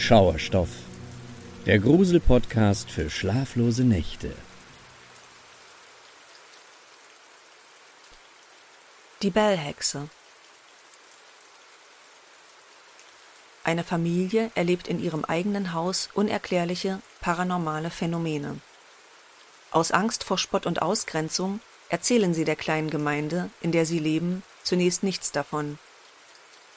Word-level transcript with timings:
Schauerstoff, 0.00 0.70
der 1.66 1.78
Grusel-Podcast 1.78 2.90
für 2.90 3.10
schlaflose 3.10 3.84
Nächte. 3.84 4.32
Die 9.20 9.28
Bellhexe 9.28 10.08
Eine 13.62 13.84
Familie 13.84 14.50
erlebt 14.54 14.88
in 14.88 15.00
ihrem 15.00 15.26
eigenen 15.26 15.74
Haus 15.74 16.08
unerklärliche, 16.14 17.02
paranormale 17.20 17.90
Phänomene. 17.90 18.58
Aus 19.70 19.92
Angst 19.92 20.24
vor 20.24 20.38
Spott 20.38 20.64
und 20.64 20.80
Ausgrenzung 20.80 21.60
erzählen 21.90 22.32
sie 22.32 22.46
der 22.46 22.56
kleinen 22.56 22.88
Gemeinde, 22.88 23.50
in 23.60 23.70
der 23.70 23.84
sie 23.84 23.98
leben, 23.98 24.42
zunächst 24.64 25.02
nichts 25.02 25.30
davon. 25.30 25.78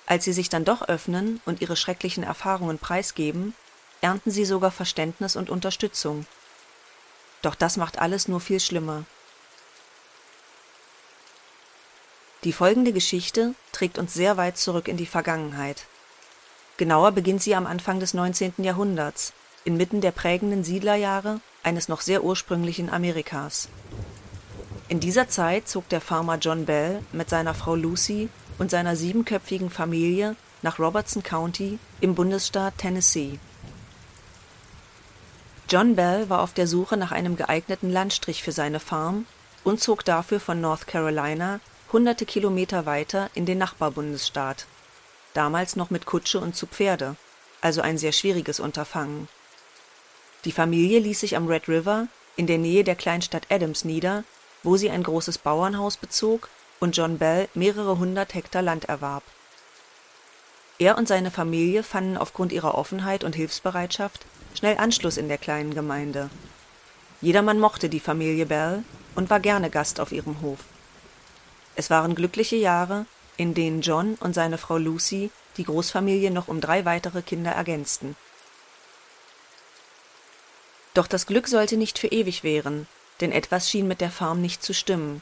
Als 0.06 0.26
sie 0.26 0.34
sich 0.34 0.50
dann 0.50 0.66
doch 0.66 0.82
öffnen 0.88 1.42
und 1.46 1.62
ihre 1.62 1.76
schrecklichen 1.76 2.24
Erfahrungen 2.24 2.78
preisgeben, 2.78 3.56
ernten 4.02 4.32
sie 4.32 4.46
sogar 4.46 4.72
Verständnis 4.72 5.36
und 5.36 5.50
Unterstützung. 5.50 6.26
Doch 7.42 7.56
das 7.56 7.78
macht 7.78 8.00
alles 8.00 8.28
nur 8.28 8.42
viel 8.42 8.60
schlimmer. 8.60 9.06
Die 12.44 12.54
folgende 12.54 12.92
Geschichte 12.92 13.56
trägt 13.72 13.98
uns 13.98 14.14
sehr 14.14 14.36
weit 14.36 14.58
zurück 14.58 14.90
in 14.90 14.98
die 14.98 15.06
Vergangenheit. 15.06 15.86
Genauer 16.76 17.12
beginnt 17.14 17.42
sie 17.42 17.56
am 17.56 17.66
Anfang 17.66 18.02
des 18.02 18.14
19. 18.14 18.56
Jahrhunderts, 18.58 19.32
inmitten 19.64 20.02
der 20.02 20.12
prägenden 20.12 20.64
Siedlerjahre 20.66 21.40
eines 21.64 21.88
noch 21.88 22.02
sehr 22.02 22.24
ursprünglichen 22.24 22.90
Amerikas. 22.90 23.70
In 24.90 25.00
dieser 25.00 25.30
Zeit 25.30 25.70
zog 25.70 25.88
der 25.88 26.02
Farmer 26.02 26.38
John 26.38 26.66
Bell 26.66 27.02
mit 27.14 27.30
seiner 27.30 27.54
Frau 27.54 27.76
Lucy 27.76 28.30
und 28.58 28.72
seiner 28.72 28.96
siebenköpfigen 28.96 29.70
Familie 29.70 30.36
nach 30.62 30.80
Robertson 30.80 31.24
County 31.24 31.80
im 32.02 32.16
Bundesstaat 32.16 32.78
Tennessee. 32.78 33.40
John 35.70 35.96
Bell 35.96 36.30
war 36.30 36.42
auf 36.42 36.54
der 36.54 36.68
Suche 36.68 36.98
nach 36.98 37.12
einem 37.12 37.36
geeigneten 37.36 37.90
Landstrich 37.90 38.44
für 38.44 38.52
seine 38.52 38.80
Farm 38.80 39.26
und 39.64 39.82
zog 39.82 40.06
dafür 40.06 40.40
von 40.40 40.62
North 40.62 40.88
Carolina 40.88 41.60
hunderte 41.92 42.26
Kilometer 42.26 42.86
weiter 42.86 43.30
in 43.34 43.46
den 43.46 43.60
Nachbarbundesstaat, 43.60 44.66
damals 45.34 45.76
noch 45.76 45.90
mit 45.90 46.06
Kutsche 46.06 46.40
und 46.40 46.56
zu 46.56 46.68
Pferde, 46.68 47.16
also 47.62 47.82
ein 47.82 47.98
sehr 47.98 48.12
schwieriges 48.12 48.60
Unterfangen. 48.60 49.28
Die 50.46 50.52
Familie 50.52 51.00
ließ 51.00 51.22
sich 51.22 51.38
am 51.38 51.48
Red 51.48 51.70
River 51.70 52.08
in 52.36 52.48
der 52.48 52.58
Nähe 52.58 52.84
der 52.84 52.96
Kleinstadt 52.96 53.48
Adams 53.50 53.86
nieder, 53.86 54.24
wo 54.64 54.76
sie 54.76 54.90
ein 54.90 55.04
großes 55.04 55.38
Bauernhaus 55.38 55.98
bezog 55.98 56.50
und 56.84 56.98
John 56.98 57.18
Bell 57.18 57.48
mehrere 57.54 57.98
hundert 57.98 58.34
Hektar 58.34 58.62
Land 58.62 58.86
erwarb. 58.86 59.24
Er 60.80 60.98
und 60.98 61.08
seine 61.08 61.32
Familie 61.32 61.82
fanden 61.82 62.18
aufgrund 62.18 62.52
ihrer 62.52 62.76
Offenheit 62.76 63.24
und 63.24 63.38
Hilfsbereitschaft 63.38 64.26
schnell 64.54 64.78
Anschluss 64.78 65.16
in 65.16 65.30
der 65.30 65.38
kleinen 65.38 65.74
Gemeinde. 65.74 66.30
Jedermann 67.22 67.58
mochte 67.58 67.88
die 67.88 68.02
Familie 68.02 68.48
Bell 68.48 68.84
und 69.16 69.30
war 69.30 69.40
gerne 69.40 69.70
Gast 69.70 70.02
auf 70.02 70.12
ihrem 70.12 70.42
Hof. 70.42 70.60
Es 71.78 71.90
waren 71.90 72.16
glückliche 72.16 72.58
Jahre, 72.58 73.06
in 73.38 73.54
denen 73.54 73.80
John 73.80 74.16
und 74.16 74.34
seine 74.34 74.58
Frau 74.58 74.78
Lucy 74.78 75.32
die 75.56 75.64
Großfamilie 75.64 76.32
noch 76.32 76.50
um 76.50 76.60
drei 76.60 76.84
weitere 76.84 77.22
Kinder 77.22 77.52
ergänzten. 77.52 78.18
Doch 80.94 81.08
das 81.08 81.28
Glück 81.28 81.48
sollte 81.48 81.78
nicht 81.78 81.98
für 81.98 82.08
ewig 82.08 82.44
währen, 82.44 82.88
denn 83.22 83.32
etwas 83.32 83.70
schien 83.70 83.88
mit 83.88 84.02
der 84.02 84.12
Farm 84.12 84.42
nicht 84.42 84.62
zu 84.62 84.74
stimmen. 84.74 85.22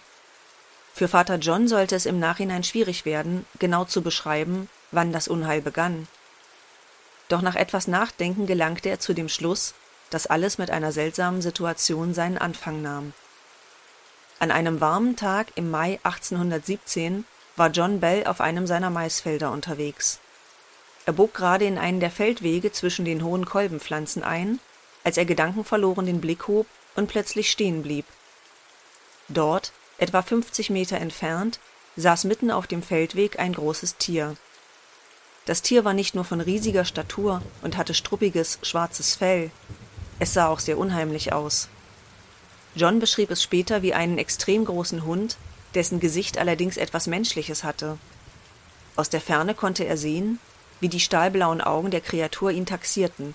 Für 0.93 1.07
Vater 1.07 1.35
John 1.35 1.67
sollte 1.67 1.95
es 1.95 2.05
im 2.05 2.19
Nachhinein 2.19 2.63
schwierig 2.63 3.05
werden, 3.05 3.45
genau 3.59 3.85
zu 3.85 4.01
beschreiben, 4.01 4.69
wann 4.91 5.11
das 5.13 5.27
Unheil 5.27 5.61
begann. 5.61 6.07
Doch 7.29 7.41
nach 7.41 7.55
etwas 7.55 7.87
Nachdenken 7.87 8.45
gelangte 8.45 8.89
er 8.89 8.99
zu 8.99 9.13
dem 9.13 9.29
Schluss, 9.29 9.73
dass 10.09 10.27
alles 10.27 10.57
mit 10.57 10.69
einer 10.69 10.91
seltsamen 10.91 11.41
Situation 11.41 12.13
seinen 12.13 12.37
Anfang 12.37 12.81
nahm. 12.81 13.13
An 14.39 14.51
einem 14.51 14.81
warmen 14.81 15.15
Tag 15.15 15.47
im 15.55 15.71
Mai 15.71 15.99
1817 16.03 17.25
war 17.55 17.69
John 17.69 17.99
Bell 17.99 18.25
auf 18.25 18.41
einem 18.41 18.67
seiner 18.67 18.89
Maisfelder 18.89 19.51
unterwegs. 19.51 20.19
Er 21.05 21.13
bog 21.13 21.33
gerade 21.33 21.65
in 21.65 21.77
einen 21.77 21.99
der 21.99 22.11
Feldwege 22.11 22.71
zwischen 22.71 23.05
den 23.05 23.23
hohen 23.23 23.45
Kolbenpflanzen 23.45 24.23
ein, 24.23 24.59
als 25.03 25.17
er 25.17 25.25
gedankenverloren 25.25 26.05
den 26.05 26.21
Blick 26.21 26.47
hob 26.47 26.67
und 26.95 27.07
plötzlich 27.07 27.49
stehen 27.49 27.81
blieb. 27.81 28.05
Dort, 29.29 29.71
etwa 30.01 30.21
50 30.21 30.69
Meter 30.71 30.97
entfernt, 30.97 31.59
saß 31.95 32.25
mitten 32.25 32.51
auf 32.51 32.67
dem 32.67 32.83
Feldweg 32.83 33.39
ein 33.39 33.53
großes 33.53 33.97
Tier. 33.97 34.35
Das 35.45 35.61
Tier 35.61 35.85
war 35.85 35.93
nicht 35.93 36.15
nur 36.15 36.25
von 36.25 36.41
riesiger 36.41 36.85
Statur 36.85 37.41
und 37.61 37.77
hatte 37.77 37.93
struppiges, 37.93 38.59
schwarzes 38.63 39.15
Fell, 39.15 39.51
es 40.21 40.33
sah 40.33 40.47
auch 40.49 40.59
sehr 40.59 40.77
unheimlich 40.77 41.33
aus. 41.33 41.67
John 42.75 42.99
beschrieb 42.99 43.31
es 43.31 43.41
später 43.41 43.81
wie 43.81 43.95
einen 43.95 44.19
extrem 44.19 44.65
großen 44.65 45.03
Hund, 45.03 45.37
dessen 45.73 45.99
Gesicht 45.99 46.37
allerdings 46.37 46.77
etwas 46.77 47.07
Menschliches 47.07 47.63
hatte. 47.63 47.97
Aus 48.95 49.09
der 49.09 49.19
Ferne 49.19 49.55
konnte 49.55 49.83
er 49.83 49.97
sehen, 49.97 50.39
wie 50.79 50.89
die 50.89 50.99
stahlblauen 50.99 51.59
Augen 51.59 51.89
der 51.89 52.01
Kreatur 52.01 52.51
ihn 52.51 52.67
taxierten. 52.67 53.33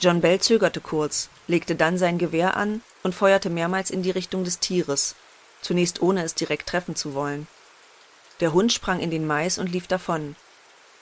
John 0.00 0.20
Bell 0.20 0.40
zögerte 0.40 0.80
kurz, 0.80 1.30
legte 1.46 1.74
dann 1.74 1.96
sein 1.96 2.18
Gewehr 2.18 2.56
an 2.56 2.82
und 3.02 3.14
feuerte 3.14 3.48
mehrmals 3.48 3.90
in 3.90 4.02
die 4.02 4.10
Richtung 4.10 4.44
des 4.44 4.58
Tieres, 4.58 5.14
zunächst 5.62 6.02
ohne 6.02 6.22
es 6.22 6.34
direkt 6.34 6.68
treffen 6.68 6.96
zu 6.96 7.14
wollen. 7.14 7.46
Der 8.40 8.52
Hund 8.52 8.72
sprang 8.72 9.00
in 9.00 9.10
den 9.10 9.26
Mais 9.26 9.58
und 9.58 9.72
lief 9.72 9.86
davon. 9.86 10.36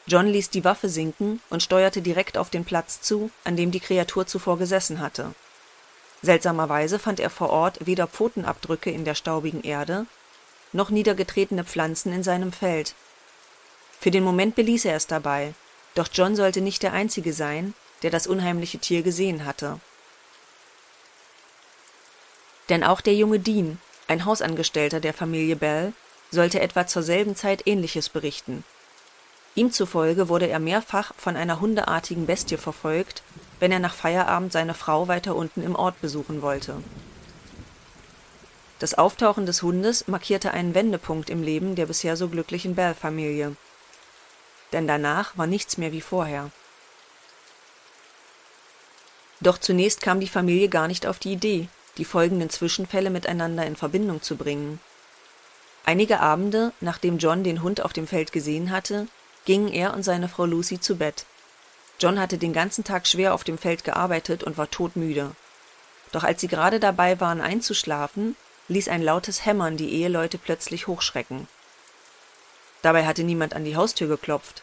John 0.07 0.27
ließ 0.27 0.51
die 0.51 0.65
Waffe 0.65 0.89
sinken 0.89 1.41
und 1.51 1.63
steuerte 1.63 2.03
direkt 2.03 2.39
auf 2.39 2.51
den 2.51 2.65
Platz 2.65 3.01
zu, 3.01 3.31
an 3.43 3.57
dem 3.57 3.71
die 3.71 3.81
Kreatur 3.81 4.27
zuvor 4.27 4.59
gesessen 4.59 5.01
hatte. 5.01 5.35
Seltsamerweise 6.23 6.99
fand 6.99 7.21
er 7.21 7.31
vor 7.31 7.51
Ort 7.51 7.87
weder 7.87 8.07
Pfotenabdrücke 8.07 8.91
in 8.91 9.05
der 9.05 9.15
staubigen 9.15 9.63
Erde, 9.63 10.07
noch 10.73 10.91
niedergetretene 10.91 11.65
Pflanzen 11.65 12.13
in 12.13 12.23
seinem 12.23 12.53
Feld. 12.53 12.95
Für 14.01 14.11
den 14.11 14.25
Moment 14.25 14.55
beließ 14.55 14.85
er 14.85 14.97
es 14.97 15.07
dabei, 15.07 15.55
doch 15.95 16.09
John 16.13 16.37
sollte 16.37 16.61
nicht 16.61 16.83
der 16.83 16.93
Einzige 16.93 17.33
sein, 17.33 17.75
der 18.05 18.11
das 18.11 18.27
unheimliche 18.27 18.79
Tier 18.79 19.03
gesehen 19.03 19.47
hatte. 19.47 19.81
Denn 22.69 22.85
auch 22.85 23.01
der 23.01 23.15
junge 23.15 23.41
Dean, 23.41 23.79
ein 24.09 24.27
Hausangestellter 24.27 25.01
der 25.01 25.15
Familie 25.15 25.57
Bell, 25.57 25.95
sollte 26.31 26.61
etwa 26.61 26.87
zur 26.87 27.03
selben 27.03 27.35
Zeit 27.35 27.67
Ähnliches 27.67 28.11
berichten. 28.11 28.63
Ihm 29.55 29.73
zufolge 29.73 30.29
wurde 30.29 30.49
er 30.49 30.59
mehrfach 30.59 31.15
von 31.17 31.35
einer 31.35 31.61
hundeartigen 31.61 32.27
Bestie 32.27 32.59
verfolgt, 32.59 33.23
wenn 33.59 33.73
er 33.73 33.79
nach 33.79 33.95
Feierabend 33.95 34.53
seine 34.53 34.75
Frau 34.75 35.09
weiter 35.09 35.35
unten 35.35 35.63
im 35.63 35.75
Ort 35.75 36.01
besuchen 36.03 36.43
wollte. 36.43 36.83
Das 38.81 38.93
Auftauchen 38.93 39.47
des 39.47 39.63
Hundes 39.63 40.09
markierte 40.09 40.51
einen 40.51 40.75
Wendepunkt 40.75 41.31
im 41.31 41.43
Leben 41.43 41.75
der 41.75 41.87
bisher 41.87 42.19
so 42.19 42.29
glücklichen 42.29 42.75
Bell-Familie. 42.75 43.57
Denn 44.73 44.87
danach 44.87 45.39
war 45.39 45.47
nichts 45.47 45.79
mehr 45.79 45.93
wie 45.93 46.03
vorher. 46.03 46.51
Doch 49.45 49.59
zunächst 49.59 50.01
kam 50.01 50.21
die 50.21 50.27
Familie 50.27 50.71
gar 50.71 50.89
nicht 50.89 51.07
auf 51.07 51.19
die 51.19 51.33
Idee, 51.33 51.69
die 51.99 52.07
folgenden 52.07 52.49
Zwischenfälle 52.49 53.11
miteinander 53.11 53.67
in 53.67 53.77
Verbindung 53.77 54.23
zu 54.23 54.37
bringen. 54.37 54.81
Einige 55.85 56.21
Abende, 56.21 56.73
nachdem 56.81 57.19
John 57.19 57.45
den 57.45 57.61
Hund 57.63 57.83
auf 57.83 57.93
dem 57.93 58.07
Feld 58.07 58.33
gesehen 58.33 58.71
hatte, 58.71 59.07
gingen 59.45 59.69
er 59.69 59.93
und 59.93 60.03
seine 60.03 60.31
Frau 60.31 60.47
Lucy 60.47 60.81
zu 60.81 60.97
Bett. 60.97 61.27
John 62.01 62.19
hatte 62.19 62.39
den 62.39 62.55
ganzen 62.55 62.85
Tag 62.85 63.07
schwer 63.07 63.35
auf 63.35 63.45
dem 63.45 63.59
Feld 63.59 63.85
gearbeitet 63.85 64.43
und 64.43 64.57
war 64.57 64.71
todmüde. 64.71 65.33
Doch 66.11 66.25
als 66.25 66.41
sie 66.41 66.49
gerade 66.49 66.81
dabei 66.81 67.21
waren 67.21 67.43
einzuschlafen, 67.43 68.37
ließ 68.69 68.89
ein 68.89 69.03
lautes 69.03 69.45
Hämmern 69.45 69.77
die 69.77 69.93
Eheleute 69.93 70.39
plötzlich 70.39 70.87
hochschrecken. 70.87 71.49
Dabei 72.81 73.05
hatte 73.05 73.25
niemand 73.25 73.53
an 73.53 73.67
die 73.67 73.77
Haustür 73.77 74.09
geklopft. 74.09 74.63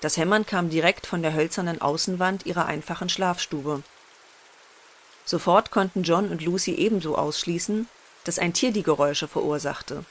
Das 0.00 0.16
Hämmern 0.16 0.46
kam 0.46 0.70
direkt 0.70 1.08
von 1.08 1.22
der 1.22 1.34
hölzernen 1.34 1.82
Außenwand 1.82 2.46
ihrer 2.46 2.66
einfachen 2.66 3.08
Schlafstube. 3.08 3.82
Sofort 5.24 5.70
konnten 5.70 6.02
John 6.02 6.28
und 6.30 6.42
Lucy 6.42 6.72
ebenso 6.74 7.16
ausschließen, 7.16 7.88
dass 8.24 8.38
ein 8.38 8.52
Tier 8.52 8.72
die 8.72 8.82
Geräusche 8.82 9.28
verursachte. 9.28 10.04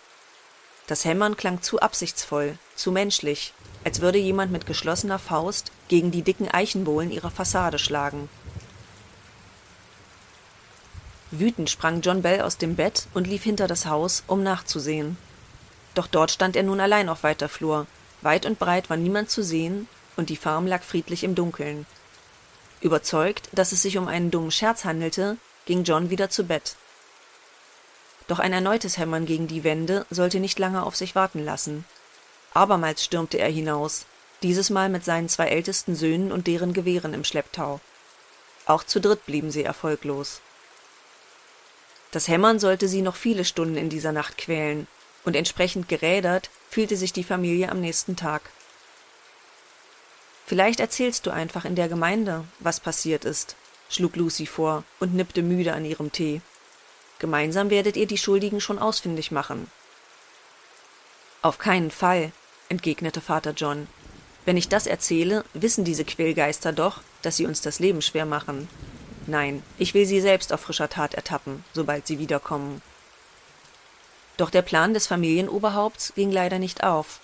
Das 0.87 1.05
Hämmern 1.05 1.37
klang 1.37 1.61
zu 1.61 1.79
absichtsvoll, 1.79 2.57
zu 2.75 2.91
menschlich, 2.91 3.53
als 3.83 4.01
würde 4.01 4.17
jemand 4.17 4.51
mit 4.51 4.65
geschlossener 4.65 5.19
Faust 5.19 5.71
gegen 5.87 6.11
die 6.11 6.21
dicken 6.21 6.49
Eichenbohlen 6.49 7.11
ihrer 7.11 7.31
Fassade 7.31 7.79
schlagen. 7.79 8.29
Wütend 11.31 11.69
sprang 11.69 12.01
John 12.01 12.21
Bell 12.21 12.41
aus 12.41 12.57
dem 12.57 12.75
Bett 12.75 13.07
und 13.13 13.25
lief 13.25 13.43
hinter 13.43 13.67
das 13.67 13.85
Haus, 13.85 14.23
um 14.27 14.43
nachzusehen. 14.43 15.17
Doch 15.93 16.07
dort 16.07 16.31
stand 16.31 16.57
er 16.57 16.63
nun 16.63 16.81
allein 16.81 17.07
auf 17.07 17.23
weiter 17.23 17.47
Flur. 17.47 17.87
Weit 18.21 18.45
und 18.45 18.59
breit 18.59 18.89
war 18.89 18.97
niemand 18.97 19.29
zu 19.29 19.43
sehen, 19.43 19.87
und 20.17 20.29
die 20.29 20.35
Farm 20.35 20.67
lag 20.67 20.83
friedlich 20.83 21.23
im 21.23 21.35
Dunkeln. 21.35 21.85
Überzeugt, 22.81 23.49
dass 23.51 23.71
es 23.71 23.83
sich 23.83 23.97
um 23.97 24.07
einen 24.07 24.31
dummen 24.31 24.51
Scherz 24.51 24.85
handelte, 24.85 25.37
ging 25.65 25.83
John 25.83 26.09
wieder 26.09 26.29
zu 26.29 26.43
Bett. 26.43 26.75
Doch 28.27 28.39
ein 28.39 28.53
erneutes 28.53 28.97
Hämmern 28.97 29.25
gegen 29.25 29.47
die 29.47 29.63
Wände 29.63 30.05
sollte 30.09 30.39
nicht 30.39 30.57
lange 30.57 30.83
auf 30.83 30.95
sich 30.95 31.15
warten 31.15 31.43
lassen. 31.45 31.85
Abermals 32.53 33.03
stürmte 33.03 33.37
er 33.37 33.49
hinaus, 33.49 34.05
dieses 34.41 34.69
Mal 34.69 34.89
mit 34.89 35.05
seinen 35.05 35.29
zwei 35.29 35.47
ältesten 35.47 35.95
Söhnen 35.95 36.31
und 36.31 36.47
deren 36.47 36.73
Gewehren 36.73 37.13
im 37.13 37.23
Schlepptau. 37.23 37.79
Auch 38.65 38.83
zu 38.83 38.99
dritt 38.99 39.25
blieben 39.25 39.51
sie 39.51 39.63
erfolglos. 39.63 40.41
Das 42.11 42.27
Hämmern 42.27 42.59
sollte 42.59 42.87
sie 42.87 43.01
noch 43.01 43.15
viele 43.15 43.45
Stunden 43.45 43.77
in 43.77 43.89
dieser 43.89 44.11
Nacht 44.11 44.37
quälen, 44.37 44.87
und 45.23 45.35
entsprechend 45.35 45.87
gerädert 45.87 46.49
fühlte 46.69 46.97
sich 46.97 47.13
die 47.13 47.23
Familie 47.23 47.69
am 47.69 47.79
nächsten 47.79 48.15
Tag. 48.15 48.49
Vielleicht 50.45 50.79
erzählst 50.79 51.25
du 51.25 51.31
einfach 51.31 51.65
in 51.65 51.75
der 51.75 51.87
Gemeinde, 51.87 52.43
was 52.59 52.79
passiert 52.79 53.25
ist, 53.25 53.55
schlug 53.89 54.15
Lucy 54.15 54.45
vor 54.45 54.83
und 54.99 55.13
nippte 55.13 55.43
müde 55.43 55.73
an 55.73 55.85
ihrem 55.85 56.11
Tee. 56.11 56.41
Gemeinsam 57.19 57.69
werdet 57.69 57.97
ihr 57.97 58.07
die 58.07 58.17
Schuldigen 58.17 58.59
schon 58.59 58.79
ausfindig 58.79 59.31
machen. 59.31 59.69
Auf 61.41 61.57
keinen 61.57 61.91
Fall, 61.91 62.31
entgegnete 62.69 63.21
Vater 63.21 63.51
John. 63.51 63.87
Wenn 64.45 64.57
ich 64.57 64.69
das 64.69 64.87
erzähle, 64.87 65.45
wissen 65.53 65.85
diese 65.85 66.05
Quälgeister 66.05 66.73
doch, 66.73 67.01
dass 67.21 67.37
sie 67.37 67.45
uns 67.45 67.61
das 67.61 67.79
Leben 67.79 68.01
schwer 68.01 68.25
machen. 68.25 68.67
Nein, 69.27 69.63
ich 69.77 69.93
will 69.93 70.05
sie 70.05 70.19
selbst 70.19 70.51
auf 70.51 70.61
frischer 70.61 70.89
Tat 70.89 71.13
ertappen, 71.13 71.63
sobald 71.73 72.07
sie 72.07 72.17
wiederkommen. 72.17 72.81
Doch 74.37 74.49
der 74.49 74.63
Plan 74.63 74.93
des 74.93 75.05
Familienoberhaupts 75.05 76.13
ging 76.15 76.31
leider 76.31 76.57
nicht 76.57 76.83
auf. 76.83 77.19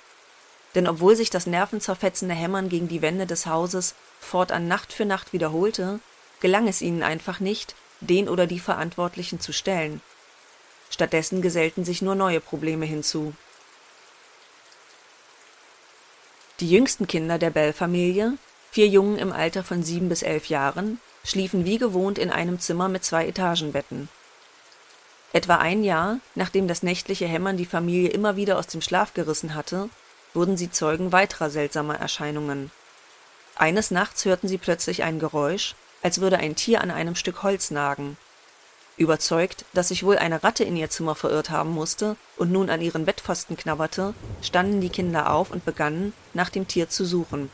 Denn 0.77 0.87
obwohl 0.87 1.15
sich 1.15 1.31
das 1.31 1.47
nervenzerfetzende 1.47 2.35
Hämmern 2.35 2.69
gegen 2.69 2.87
die 2.87 3.01
Wände 3.01 3.25
des 3.25 3.47
Hauses 3.47 3.95
fortan 4.19 4.67
Nacht 4.67 4.93
für 4.93 5.05
Nacht 5.05 5.33
wiederholte, 5.33 5.99
gelang 6.39 6.67
es 6.67 6.83
ihnen 6.83 7.01
einfach 7.01 7.39
nicht, 7.39 7.73
den 7.99 8.29
oder 8.29 8.45
die 8.45 8.59
Verantwortlichen 8.59 9.39
zu 9.39 9.53
stellen. 9.53 10.01
Stattdessen 10.91 11.41
gesellten 11.41 11.83
sich 11.83 12.03
nur 12.03 12.13
neue 12.13 12.39
Probleme 12.39 12.85
hinzu. 12.85 13.33
Die 16.59 16.69
jüngsten 16.69 17.07
Kinder 17.07 17.39
der 17.39 17.49
Bell-Familie, 17.49 18.37
vier 18.69 18.87
Jungen 18.87 19.17
im 19.17 19.33
Alter 19.33 19.63
von 19.63 19.81
sieben 19.81 20.09
bis 20.09 20.21
elf 20.21 20.45
Jahren, 20.45 21.01
schliefen 21.23 21.65
wie 21.65 21.79
gewohnt 21.79 22.19
in 22.19 22.29
einem 22.29 22.59
Zimmer 22.59 22.87
mit 22.87 23.03
zwei 23.03 23.25
Etagenbetten. 23.25 24.09
Etwa 25.33 25.55
ein 25.55 25.83
Jahr, 25.83 26.19
nachdem 26.35 26.67
das 26.67 26.83
nächtliche 26.83 27.25
Hämmern 27.25 27.57
die 27.57 27.65
Familie 27.65 28.09
immer 28.11 28.35
wieder 28.35 28.59
aus 28.59 28.67
dem 28.67 28.83
Schlaf 28.83 29.15
gerissen 29.15 29.55
hatte, 29.55 29.89
wurden 30.37 30.55
sie 30.55 30.69
Zeugen 30.69 31.11
weiterer 31.11 31.49
seltsamer 31.49 31.95
Erscheinungen. 31.95 32.69
Eines 33.55 33.89
Nachts 33.89 34.23
hörten 34.23 34.47
sie 34.47 34.59
plötzlich 34.59 35.01
ein 35.01 35.17
Geräusch, 35.17 35.73
als 36.03 36.21
würde 36.21 36.37
ein 36.37 36.55
Tier 36.55 36.81
an 36.81 36.91
einem 36.91 37.15
Stück 37.15 37.41
Holz 37.41 37.71
nagen. 37.71 38.17
Überzeugt, 38.97 39.65
dass 39.73 39.87
sich 39.87 40.03
wohl 40.03 40.19
eine 40.19 40.43
Ratte 40.43 40.63
in 40.63 40.75
ihr 40.75 40.91
Zimmer 40.91 41.15
verirrt 41.15 41.49
haben 41.49 41.71
musste 41.71 42.17
und 42.37 42.51
nun 42.51 42.69
an 42.69 42.81
ihren 42.81 43.03
Bettpfosten 43.03 43.57
knabberte, 43.57 44.13
standen 44.43 44.79
die 44.79 44.89
Kinder 44.89 45.31
auf 45.31 45.49
und 45.49 45.65
begannen, 45.65 46.13
nach 46.35 46.51
dem 46.51 46.67
Tier 46.67 46.87
zu 46.87 47.03
suchen. 47.03 47.49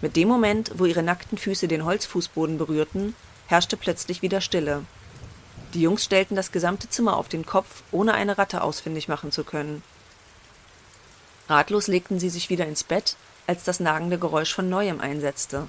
Mit 0.00 0.16
dem 0.16 0.28
Moment, 0.28 0.72
wo 0.76 0.86
ihre 0.86 1.02
nackten 1.02 1.36
Füße 1.36 1.68
den 1.68 1.84
Holzfußboden 1.84 2.56
berührten, 2.56 3.14
herrschte 3.46 3.76
plötzlich 3.76 4.22
wieder 4.22 4.40
Stille. 4.40 4.84
Die 5.74 5.82
Jungs 5.82 6.02
stellten 6.02 6.34
das 6.34 6.50
gesamte 6.50 6.88
Zimmer 6.88 7.18
auf 7.18 7.28
den 7.28 7.44
Kopf, 7.44 7.82
ohne 7.92 8.14
eine 8.14 8.38
Ratte 8.38 8.62
ausfindig 8.62 9.06
machen 9.06 9.32
zu 9.32 9.44
können. 9.44 9.82
Ratlos 11.50 11.88
legten 11.88 12.20
sie 12.20 12.30
sich 12.30 12.48
wieder 12.48 12.64
ins 12.66 12.84
Bett, 12.84 13.16
als 13.48 13.64
das 13.64 13.80
nagende 13.80 14.18
Geräusch 14.18 14.54
von 14.54 14.68
neuem 14.68 15.00
einsetzte. 15.00 15.66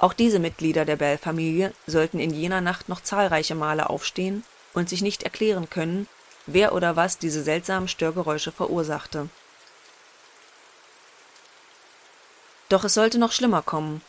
Auch 0.00 0.12
diese 0.12 0.40
Mitglieder 0.40 0.84
der 0.84 0.96
Bell-Familie 0.96 1.72
sollten 1.86 2.18
in 2.18 2.34
jener 2.34 2.60
Nacht 2.60 2.88
noch 2.88 3.00
zahlreiche 3.00 3.54
Male 3.54 3.88
aufstehen 3.88 4.42
und 4.74 4.88
sich 4.88 5.00
nicht 5.00 5.22
erklären 5.22 5.70
können, 5.70 6.08
wer 6.46 6.74
oder 6.74 6.96
was 6.96 7.18
diese 7.18 7.44
seltsamen 7.44 7.86
Störgeräusche 7.86 8.50
verursachte. 8.50 9.28
Doch 12.68 12.82
es 12.82 12.94
sollte 12.94 13.18
noch 13.18 13.30
schlimmer 13.30 13.62
kommen. 13.62 14.02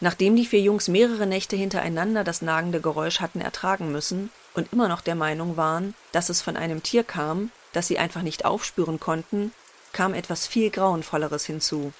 Nachdem 0.00 0.36
die 0.36 0.46
vier 0.46 0.60
Jungs 0.60 0.88
mehrere 0.88 1.26
Nächte 1.26 1.56
hintereinander 1.56 2.24
das 2.24 2.40
nagende 2.40 2.80
Geräusch 2.80 3.20
hatten 3.20 3.42
ertragen 3.42 3.92
müssen 3.92 4.30
und 4.54 4.72
immer 4.72 4.88
noch 4.88 5.02
der 5.02 5.16
Meinung 5.16 5.58
waren, 5.58 5.94
dass 6.12 6.30
es 6.30 6.40
von 6.40 6.56
einem 6.56 6.82
Tier 6.82 7.04
kam, 7.04 7.50
das 7.74 7.88
sie 7.88 7.98
einfach 7.98 8.22
nicht 8.22 8.46
aufspüren 8.46 8.98
konnten, 8.98 9.52
kam 9.94 10.12
etwas 10.12 10.46
viel 10.46 10.68
Grauenvolleres 10.68 11.46
hinzu. 11.46 11.94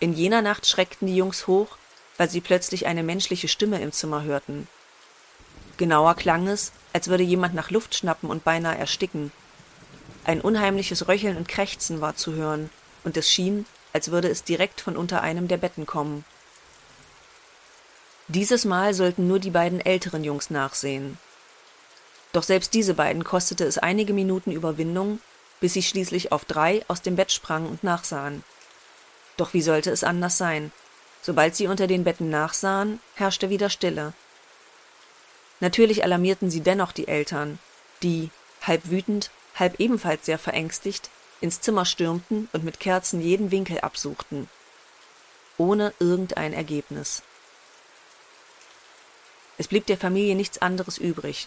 In 0.00 0.12
jener 0.12 0.42
Nacht 0.42 0.66
schreckten 0.66 1.06
die 1.06 1.16
Jungs 1.16 1.46
hoch, 1.46 1.78
weil 2.18 2.28
sie 2.28 2.42
plötzlich 2.42 2.86
eine 2.86 3.02
menschliche 3.02 3.48
Stimme 3.48 3.80
im 3.80 3.92
Zimmer 3.92 4.24
hörten. 4.24 4.68
Genauer 5.78 6.14
klang 6.16 6.48
es, 6.48 6.72
als 6.92 7.08
würde 7.08 7.22
jemand 7.22 7.54
nach 7.54 7.70
Luft 7.70 7.94
schnappen 7.94 8.28
und 8.28 8.44
beinahe 8.44 8.76
ersticken. 8.76 9.32
Ein 10.24 10.40
unheimliches 10.40 11.08
Röcheln 11.08 11.38
und 11.38 11.48
Krächzen 11.48 12.00
war 12.00 12.16
zu 12.16 12.34
hören, 12.34 12.68
und 13.04 13.16
es 13.16 13.30
schien, 13.30 13.64
als 13.92 14.10
würde 14.10 14.28
es 14.28 14.44
direkt 14.44 14.80
von 14.80 14.96
unter 14.96 15.22
einem 15.22 15.48
der 15.48 15.56
Betten 15.56 15.86
kommen. 15.86 16.24
Dieses 18.28 18.64
Mal 18.64 18.94
sollten 18.94 19.26
nur 19.26 19.38
die 19.38 19.50
beiden 19.50 19.80
älteren 19.80 20.24
Jungs 20.24 20.50
nachsehen. 20.50 21.18
Doch 22.32 22.42
selbst 22.42 22.74
diese 22.74 22.94
beiden 22.94 23.24
kostete 23.24 23.64
es 23.64 23.78
einige 23.78 24.12
Minuten 24.12 24.52
Überwindung, 24.52 25.20
bis 25.62 25.74
sie 25.74 25.82
schließlich 25.84 26.32
auf 26.32 26.44
drei 26.44 26.84
aus 26.88 27.02
dem 27.02 27.14
Bett 27.14 27.30
sprangen 27.30 27.68
und 27.68 27.84
nachsahen. 27.84 28.42
Doch 29.36 29.54
wie 29.54 29.62
sollte 29.62 29.92
es 29.92 30.02
anders 30.02 30.36
sein? 30.36 30.72
Sobald 31.22 31.54
sie 31.54 31.68
unter 31.68 31.86
den 31.86 32.02
Betten 32.02 32.30
nachsahen, 32.30 32.98
herrschte 33.14 33.48
wieder 33.48 33.70
Stille. 33.70 34.12
Natürlich 35.60 36.02
alarmierten 36.02 36.50
sie 36.50 36.62
dennoch 36.62 36.90
die 36.90 37.06
Eltern, 37.06 37.60
die, 38.02 38.30
halb 38.62 38.90
wütend, 38.90 39.30
halb 39.54 39.78
ebenfalls 39.78 40.26
sehr 40.26 40.38
verängstigt, 40.40 41.10
ins 41.40 41.60
Zimmer 41.60 41.84
stürmten 41.84 42.48
und 42.52 42.64
mit 42.64 42.80
Kerzen 42.80 43.20
jeden 43.20 43.52
Winkel 43.52 43.78
absuchten. 43.78 44.50
Ohne 45.58 45.94
irgendein 46.00 46.54
Ergebnis. 46.54 47.22
Es 49.58 49.68
blieb 49.68 49.86
der 49.86 49.96
Familie 49.96 50.34
nichts 50.34 50.60
anderes 50.60 50.98
übrig. 50.98 51.46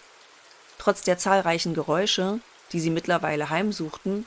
Trotz 0.78 1.02
der 1.02 1.18
zahlreichen 1.18 1.74
Geräusche, 1.74 2.40
die 2.72 2.80
sie 2.80 2.90
mittlerweile 2.90 3.50
heimsuchten, 3.50 4.26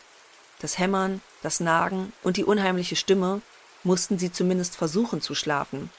das 0.60 0.78
Hämmern, 0.78 1.22
das 1.42 1.60
Nagen 1.60 2.14
und 2.24 2.38
die 2.38 2.44
unheimliche 2.44 2.96
Stimme, 2.96 3.42
mussten 3.84 4.20
sie 4.20 4.32
zumindest 4.32 4.76
versuchen 4.76 5.22
zu 5.22 5.36
schlafen. 5.36 5.90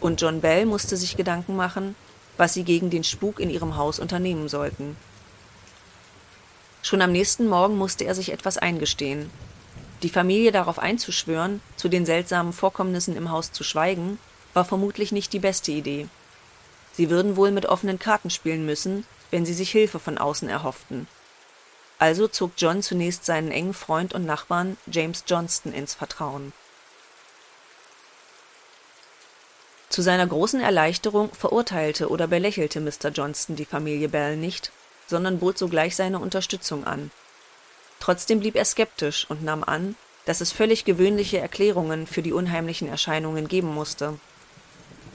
Und 0.00 0.20
John 0.20 0.40
Bell 0.40 0.66
musste 0.66 0.96
sich 0.96 1.16
Gedanken 1.16 1.56
machen, 1.56 1.94
was 2.36 2.54
sie 2.54 2.64
gegen 2.64 2.90
den 2.90 3.04
Spuk 3.04 3.40
in 3.40 3.50
ihrem 3.50 3.76
Haus 3.76 3.98
unternehmen 3.98 4.48
sollten. 4.48 4.96
Schon 6.82 7.02
am 7.02 7.12
nächsten 7.12 7.48
Morgen 7.48 7.76
musste 7.76 8.04
er 8.04 8.14
sich 8.14 8.32
etwas 8.32 8.58
eingestehen. 8.58 9.30
Die 10.02 10.08
Familie 10.08 10.52
darauf 10.52 10.78
einzuschwören, 10.78 11.60
zu 11.76 11.88
den 11.88 12.06
seltsamen 12.06 12.52
Vorkommnissen 12.52 13.16
im 13.16 13.30
Haus 13.30 13.50
zu 13.50 13.64
schweigen, 13.64 14.18
war 14.54 14.64
vermutlich 14.64 15.10
nicht 15.10 15.32
die 15.32 15.40
beste 15.40 15.72
Idee. 15.72 16.06
Sie 16.92 17.10
würden 17.10 17.36
wohl 17.36 17.50
mit 17.50 17.66
offenen 17.66 17.98
Karten 17.98 18.30
spielen 18.30 18.64
müssen, 18.64 19.04
wenn 19.30 19.46
sie 19.46 19.54
sich 19.54 19.70
Hilfe 19.70 19.98
von 19.98 20.18
außen 20.18 20.48
erhofften. 20.48 21.06
Also 21.98 22.28
zog 22.28 22.52
John 22.56 22.82
zunächst 22.82 23.24
seinen 23.24 23.50
engen 23.50 23.74
Freund 23.74 24.14
und 24.14 24.24
Nachbarn 24.24 24.76
James 24.86 25.24
Johnston 25.26 25.72
ins 25.72 25.94
Vertrauen. 25.94 26.52
Zu 29.90 30.02
seiner 30.02 30.26
großen 30.26 30.60
Erleichterung 30.60 31.32
verurteilte 31.34 32.08
oder 32.08 32.28
belächelte 32.28 32.80
Mr. 32.80 33.08
Johnston 33.12 33.56
die 33.56 33.64
Familie 33.64 34.08
Bell 34.08 34.36
nicht, 34.36 34.70
sondern 35.06 35.38
bot 35.38 35.58
sogleich 35.58 35.96
seine 35.96 36.20
Unterstützung 36.20 36.86
an. 36.86 37.10
Trotzdem 37.98 38.40
blieb 38.40 38.54
er 38.54 38.64
skeptisch 38.64 39.26
und 39.28 39.42
nahm 39.42 39.64
an, 39.64 39.96
dass 40.24 40.40
es 40.40 40.52
völlig 40.52 40.84
gewöhnliche 40.84 41.38
Erklärungen 41.38 42.06
für 42.06 42.22
die 42.22 42.32
unheimlichen 42.32 42.86
Erscheinungen 42.86 43.48
geben 43.48 43.74
musste. 43.74 44.18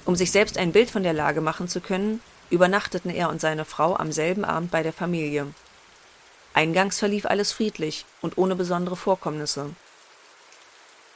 Um 0.06 0.16
sich 0.16 0.32
selbst 0.32 0.58
ein 0.58 0.74
Bild 0.74 0.90
von 0.90 1.04
der 1.04 1.14
Lage 1.14 1.40
machen 1.40 1.68
zu 1.68 1.80
können, 1.80 2.20
übernachteten 2.54 3.12
er 3.12 3.30
und 3.30 3.42
seine 3.42 3.66
Frau 3.66 3.96
am 3.96 4.12
selben 4.12 4.46
Abend 4.46 4.72
bei 4.72 4.84
der 4.84 4.94
Familie. 4.94 5.48
Eingangs 6.54 7.00
verlief 7.00 7.26
alles 7.26 7.52
friedlich 7.52 8.06
und 8.22 8.38
ohne 8.38 8.56
besondere 8.56 8.96
Vorkommnisse. 8.96 9.72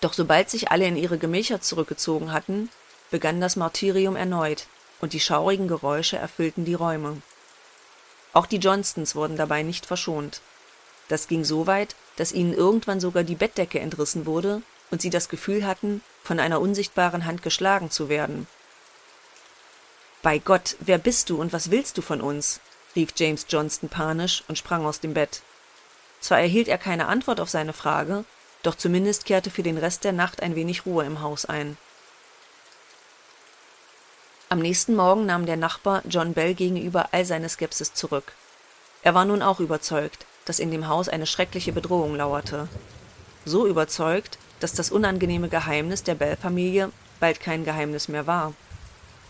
Doch 0.01 0.13
sobald 0.13 0.50
sich 0.50 0.72
alle 0.72 0.86
in 0.86 0.98
ihre 0.98 1.17
Gemächer 1.17 1.62
zurückgezogen 1.62 2.32
hatten, 2.32 2.70
begann 3.12 3.39
das 3.39 3.56
Martyrium 3.56 4.15
erneut, 4.15 4.65
und 5.00 5.13
die 5.13 5.20
schaurigen 5.20 5.67
Geräusche 5.67 6.17
erfüllten 6.17 6.65
die 6.65 6.74
Räume. 6.74 7.22
Auch 8.34 8.48
die 8.48 8.58
Johnstons 8.58 9.15
wurden 9.15 9.38
dabei 9.38 9.63
nicht 9.63 9.86
verschont. 9.86 10.41
Das 11.08 11.27
ging 11.27 11.44
so 11.44 11.67
weit, 11.67 11.96
dass 12.15 12.32
ihnen 12.32 12.53
irgendwann 12.53 13.00
sogar 13.00 13.24
die 13.24 13.36
Bettdecke 13.36 13.79
entrissen 13.79 14.25
wurde 14.25 14.63
und 14.91 15.01
sie 15.01 15.10
das 15.10 15.29
Gefühl 15.29 15.65
hatten, 15.65 16.01
von 16.24 16.39
einer 16.39 16.60
unsichtbaren 16.60 17.25
Hand 17.25 17.44
geschlagen 17.44 17.91
zu 17.91 18.10
werden. 18.10 18.48
Bei 20.27 20.39
Gott, 20.39 20.75
wer 20.81 20.98
bist 20.98 21.29
du 21.29 21.39
und 21.39 21.53
was 21.53 21.72
willst 21.72 21.98
du 21.98 22.01
von 22.01 22.19
uns? 22.19 22.60
rief 22.98 23.13
James 23.15 23.46
Johnston 23.48 23.88
panisch 23.88 24.43
und 24.50 24.57
sprang 24.57 24.86
aus 24.86 25.00
dem 25.00 25.13
Bett. 25.13 25.41
Zwar 26.19 26.41
erhielt 26.41 26.67
er 26.67 26.77
keine 26.77 27.07
Antwort 27.07 27.39
auf 27.39 27.50
seine 27.50 27.72
Frage, 27.72 28.25
doch 28.62 28.75
zumindest 28.75 29.24
kehrte 29.24 29.50
für 29.50 29.63
den 29.63 29.77
Rest 29.77 30.03
der 30.03 30.12
Nacht 30.12 30.43
ein 30.43 30.57
wenig 30.57 30.86
Ruhe 30.86 31.05
im 31.05 31.22
Haus 31.22 31.46
ein. 31.46 31.77
Am 34.50 34.60
nächsten 34.60 34.96
Morgen 34.98 35.25
nahm 35.25 35.46
der 35.46 35.55
Nachbar 35.55 36.01
John 36.10 36.34
Bell 36.34 36.55
gegenüber 36.55 37.07
all 37.13 37.24
seine 37.24 37.48
Skepsis 37.48 37.93
zurück. 37.93 38.34
Er 39.03 39.13
war 39.13 39.24
nun 39.24 39.41
auch 39.41 39.62
überzeugt, 39.62 40.25
dass 40.43 40.60
in 40.60 40.72
dem 40.72 40.89
Haus 40.89 41.07
eine 41.07 41.25
schreckliche 41.25 41.72
Bedrohung 41.72 42.17
lauerte. 42.17 42.67
So 43.46 43.65
überzeugt, 43.65 44.39
dass 44.60 44.74
das 44.74 44.91
unangenehme 44.91 45.48
Geheimnis 45.48 46.03
der 46.03 46.15
Bell-Familie 46.15 46.91
bald 47.22 47.39
kein 47.39 47.63
Geheimnis 47.63 48.10
mehr 48.10 48.27
war. 48.27 48.53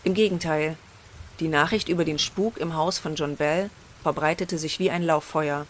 Im 0.02 0.14
Gegenteil, 0.14 0.76
die 1.40 1.48
Nachricht 1.48 1.88
über 1.88 2.04
den 2.04 2.18
Spuk 2.18 2.58
im 2.58 2.74
Haus 2.74 2.98
von 2.98 3.14
John 3.14 3.36
Bell 3.36 3.70
verbreitete 4.02 4.58
sich 4.58 4.78
wie 4.78 4.90
ein 4.90 5.02
Lauffeuer. 5.02 5.66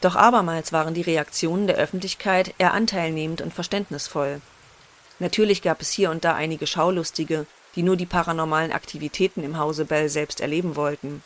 Doch 0.00 0.16
abermals 0.16 0.72
waren 0.72 0.94
die 0.94 1.02
Reaktionen 1.02 1.66
der 1.66 1.76
Öffentlichkeit 1.76 2.54
eher 2.58 2.74
anteilnehmend 2.74 3.40
und 3.40 3.54
verständnisvoll. 3.54 4.40
Natürlich 5.18 5.62
gab 5.62 5.80
es 5.80 5.90
hier 5.90 6.10
und 6.10 6.24
da 6.24 6.34
einige 6.34 6.66
Schaulustige, 6.66 7.46
die 7.74 7.82
nur 7.82 7.96
die 7.96 8.06
paranormalen 8.06 8.72
Aktivitäten 8.72 9.42
im 9.42 9.58
Hause 9.58 9.84
Bell 9.84 10.08
selbst 10.08 10.40
erleben 10.40 10.76
wollten. 10.76 11.22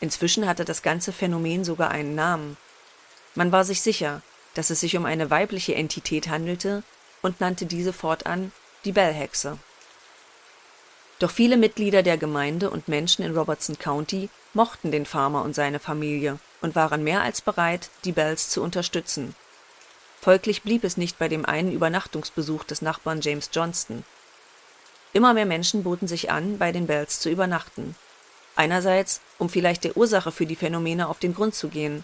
Inzwischen 0.00 0.48
hatte 0.48 0.64
das 0.64 0.82
ganze 0.82 1.12
Phänomen 1.12 1.64
sogar 1.64 1.90
einen 1.90 2.14
Namen. 2.14 2.56
Man 3.34 3.52
war 3.52 3.64
sich 3.64 3.82
sicher, 3.82 4.22
dass 4.54 4.70
es 4.70 4.80
sich 4.80 4.96
um 4.96 5.06
eine 5.06 5.30
weibliche 5.30 5.74
Entität 5.74 6.28
handelte 6.28 6.82
und 7.22 7.40
nannte 7.40 7.66
diese 7.66 7.92
fortan 7.92 8.52
die 8.84 8.92
Bell-Hexe. 8.92 9.58
Doch 11.22 11.30
viele 11.30 11.56
Mitglieder 11.56 12.02
der 12.02 12.18
Gemeinde 12.18 12.68
und 12.68 12.88
Menschen 12.88 13.22
in 13.24 13.38
Robertson 13.38 13.78
County 13.78 14.28
mochten 14.54 14.90
den 14.90 15.06
Farmer 15.06 15.44
und 15.44 15.54
seine 15.54 15.78
Familie 15.78 16.40
und 16.60 16.74
waren 16.74 17.04
mehr 17.04 17.22
als 17.22 17.40
bereit, 17.40 17.90
die 18.04 18.10
Bells 18.10 18.48
zu 18.48 18.60
unterstützen. 18.60 19.36
Folglich 20.20 20.62
blieb 20.62 20.82
es 20.82 20.96
nicht 20.96 21.20
bei 21.20 21.28
dem 21.28 21.44
einen 21.44 21.70
Übernachtungsbesuch 21.70 22.64
des 22.64 22.82
Nachbarn 22.82 23.20
James 23.20 23.50
Johnston. 23.52 24.02
Immer 25.12 25.32
mehr 25.32 25.46
Menschen 25.46 25.84
boten 25.84 26.08
sich 26.08 26.32
an, 26.32 26.58
bei 26.58 26.72
den 26.72 26.88
Bells 26.88 27.20
zu 27.20 27.30
übernachten. 27.30 27.94
Einerseits, 28.56 29.20
um 29.38 29.48
vielleicht 29.48 29.84
der 29.84 29.96
Ursache 29.96 30.32
für 30.32 30.46
die 30.46 30.56
Phänomene 30.56 31.06
auf 31.06 31.20
den 31.20 31.36
Grund 31.36 31.54
zu 31.54 31.68
gehen. 31.68 32.02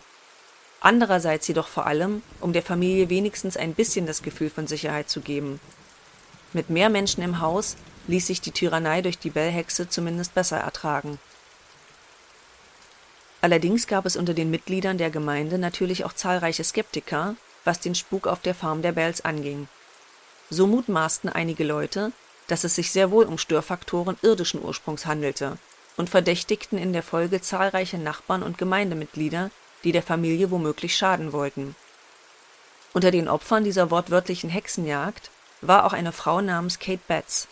Andererseits 0.81 1.49
jedoch 1.49 1.67
vor 1.67 1.87
allem, 1.87 2.23
um 2.41 2.53
der 2.53 2.63
Familie 2.63 3.09
wenigstens 3.09 3.57
ein 3.57 3.75
bisschen 3.75 4.07
das 4.07 4.23
Gefühl 4.23 4.49
von 4.49 4.69
Sicherheit 4.69 5.11
zu 5.11 5.21
geben. 5.23 5.59
Mit 6.53 6.71
mehr 6.71 6.89
Menschen 6.89 7.25
im 7.25 7.41
Haus 7.41 7.75
ließ 8.09 8.27
sich 8.27 8.41
die 8.41 8.51
Tyrannei 8.51 9.01
durch 9.01 9.19
die 9.19 9.31
Bellhexe 9.31 9.89
zumindest 9.89 10.35
besser 10.35 10.59
ertragen. 10.59 11.19
Allerdings 13.41 13.87
gab 13.87 14.05
es 14.05 14.17
unter 14.17 14.35
den 14.35 14.51
Mitgliedern 14.51 14.99
der 14.99 15.11
Gemeinde 15.11 15.59
natürlich 15.59 16.05
auch 16.05 16.13
zahlreiche 16.13 16.65
Skeptiker, 16.65 17.37
was 17.65 17.79
den 17.79 17.95
Spuk 17.95 18.27
auf 18.27 18.41
der 18.41 18.55
Farm 18.55 18.83
der 18.83 18.93
Bells 18.93 19.25
anging. 19.25 19.69
So 20.51 20.67
mutmaßten 20.67 21.31
einige 21.31 21.63
Leute, 21.63 22.13
dass 22.49 22.65
es 22.65 22.75
sich 22.75 22.91
sehr 22.91 23.11
wohl 23.11 23.27
um 23.27 23.39
Störfaktoren 23.39 24.17
irdischen 24.23 24.63
Ursprungs 24.63 25.07
handelte 25.07 25.59
und 25.97 26.11
verdächtigten 26.11 26.79
in 26.79 26.93
der 26.93 27.03
Folge 27.03 27.41
zahlreiche 27.41 27.99
Nachbarn 27.99 28.43
und 28.43 28.59
Gemeindemitglieder, 28.59 29.51
die 29.85 29.93
der 29.93 30.03
Familie 30.03 30.51
womöglich 30.51 30.97
schaden 30.97 31.33
wollten. 31.33 31.77
Unter 32.95 33.11
den 33.11 33.29
Opfern 33.29 33.65
dieser 33.65 33.91
wortwörtlichen 33.91 34.51
Hexenjagd 34.51 35.31
war 35.61 35.85
auch 35.85 35.93
eine 35.93 36.13
Frau 36.13 36.41
namens 36.41 36.79
Kate 36.79 37.03
Betts. 37.07 37.47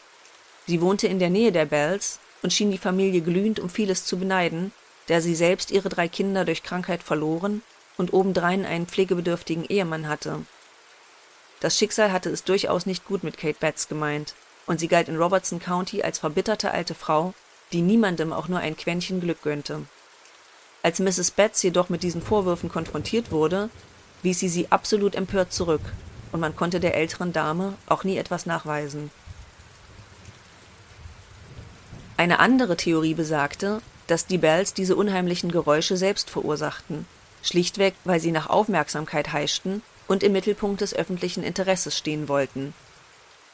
Sie 0.66 0.80
wohnte 0.80 1.06
in 1.06 1.18
der 1.18 1.30
Nähe 1.30 1.52
der 1.52 1.66
Bells 1.66 2.18
und 2.42 2.52
schien 2.52 2.70
die 2.70 2.78
Familie 2.78 3.20
glühend 3.20 3.61
um 3.61 3.68
vieles 3.68 4.04
zu 4.04 4.18
beneiden, 4.18 4.73
da 5.06 5.20
sie 5.20 5.35
selbst 5.35 5.70
ihre 5.70 5.88
drei 5.88 6.08
Kinder 6.08 6.44
durch 6.44 6.62
Krankheit 6.62 7.02
verloren 7.02 7.62
und 7.96 8.12
obendrein 8.12 8.64
einen 8.66 8.87
pflegebedürftigen 8.87 9.64
Ehemann 9.64 10.08
hatte. 10.08 10.44
Das 11.61 11.78
Schicksal 11.78 12.12
hatte 12.12 12.30
es 12.30 12.44
durchaus 12.44 12.87
nicht 12.87 13.06
gut 13.06 13.25
mit 13.25 13.38
Kate 13.38 13.58
Betts 13.58 13.88
gemeint, 13.88 14.35
und 14.66 14.80
sie 14.80 14.88
galt 14.88 15.08
in 15.08 15.16
Robertson 15.16 15.61
County 15.61 16.02
als 16.02 16.18
verbitterte 16.18 16.73
alte 16.73 16.94
Frau, 16.94 17.35
die 17.73 17.82
niemandem 17.82 18.32
auch 18.32 18.49
nur 18.49 18.58
ein 18.58 18.76
Quäntchen 18.76 19.20
Glück 19.20 19.42
gönnte. 19.42 19.82
Als 20.82 20.99
Mrs. 20.99 21.30
Betts 21.30 21.62
jedoch 21.62 21.88
mit 21.88 22.02
diesen 22.02 22.23
Vorwürfen 22.23 22.68
konfrontiert 22.68 23.30
wurde, 23.30 23.70
wies 24.23 24.40
sie 24.40 24.49
sie 24.49 24.70
absolut 24.70 25.14
empört 25.14 25.52
zurück, 25.52 25.80
und 26.32 26.40
man 26.40 26.56
konnte 26.56 26.80
der 26.80 26.94
älteren 26.94 27.32
Dame 27.32 27.75
auch 27.87 28.04
nie 28.04 28.18
etwas 28.18 28.46
nachweisen. 28.46 29.11
Eine 32.16 32.38
andere 32.40 32.76
Theorie 32.76 33.14
besagte, 33.14 33.82
dass 34.06 34.26
die 34.26 34.38
Bells 34.38 34.73
diese 34.73 34.96
unheimlichen 34.96 35.52
Geräusche 35.52 35.96
selbst 35.96 36.30
verursachten, 36.30 37.06
schlichtweg 37.42 37.94
weil 38.04 38.20
sie 38.20 38.32
nach 38.32 38.49
Aufmerksamkeit 38.49 39.32
heischten 39.32 39.82
und 40.06 40.23
im 40.23 40.32
Mittelpunkt 40.32 40.80
des 40.80 40.94
öffentlichen 40.94 41.42
Interesses 41.42 41.96
stehen 41.96 42.28
wollten. 42.28 42.73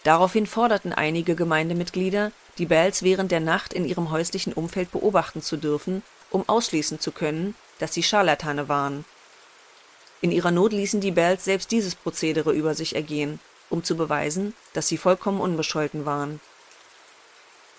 Daraufhin 0.05 0.47
forderten 0.47 0.93
einige 0.93 1.35
Gemeindemitglieder, 1.35 2.33
die 2.59 2.67
Bells 2.67 3.03
während 3.03 3.33
der 3.33 3.41
Nacht 3.41 3.73
in 3.73 3.85
ihrem 3.85 4.11
häuslichen 4.11 4.53
Umfeld 4.53 4.93
beobachten 4.93 5.43
zu 5.43 5.57
dürfen, 5.57 6.03
um 6.31 6.49
ausschließen 6.49 7.01
zu 7.01 7.13
können, 7.13 7.55
dass 7.79 7.95
sie 7.95 8.03
Scharlatane 8.03 8.69
waren. 8.69 9.05
In 10.21 10.31
ihrer 10.31 10.51
Not 10.51 10.73
ließen 10.73 11.01
die 11.01 11.11
Bells 11.11 11.45
selbst 11.45 11.73
dieses 11.73 11.95
Prozedere 11.95 12.53
über 12.53 12.75
sich 12.75 12.95
ergehen, 12.95 13.41
um 13.71 13.83
zu 13.83 13.97
beweisen, 13.97 14.55
dass 14.73 14.87
sie 14.87 14.99
vollkommen 14.99 15.41
unbescholten 15.41 16.05
waren. 16.05 16.41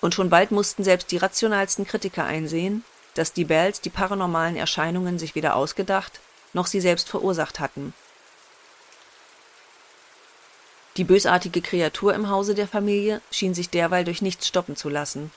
Und 0.03 0.13
schon 0.13 0.29
bald 0.29 0.51
mussten 0.51 0.83
selbst 0.83 1.11
die 1.11 1.17
rationalsten 1.17 1.87
Kritiker 1.87 2.25
einsehen, 2.25 2.83
dass 3.13 3.31
die 3.31 3.45
Bells 3.45 3.79
die 3.79 3.89
paranormalen 3.89 4.57
Erscheinungen 4.57 5.17
sich 5.17 5.33
weder 5.33 5.55
ausgedacht 5.55 6.19
noch 6.51 6.67
sie 6.67 6.81
selbst 6.81 7.07
verursacht 7.07 7.61
hatten. 7.61 7.93
Die 10.97 11.05
bösartige 11.05 11.61
Kreatur 11.61 12.13
im 12.13 12.29
Hause 12.29 12.53
der 12.53 12.67
Familie 12.67 13.21
schien 13.31 13.53
sich 13.53 13.69
derweil 13.69 14.03
durch 14.03 14.21
nichts 14.21 14.45
stoppen 14.45 14.75
zu 14.75 14.89
lassen. 14.89 15.31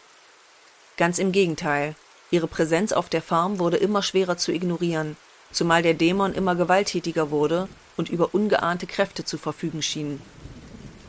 Ganz 0.97 1.21
im 1.21 1.31
Gegenteil, 1.31 1.95
ihre 2.33 2.49
Präsenz 2.49 2.91
auf 2.91 3.09
der 3.09 3.23
Farm 3.23 3.61
wurde 3.61 3.77
immer 3.77 4.03
schwerer 4.03 4.37
zu 4.37 4.51
ignorieren, 4.51 5.17
zumal 5.53 5.83
der 5.83 5.95
Dämon 5.95 6.35
immer 6.35 6.57
gewalttätiger 6.57 7.31
wurde 7.31 7.69
und 7.97 8.09
über 8.09 8.35
ungeahnte 8.35 8.89
Kräfte 8.89 9.25
zu 9.25 9.39
verfügen 9.39 9.81
schien. 9.81 10.21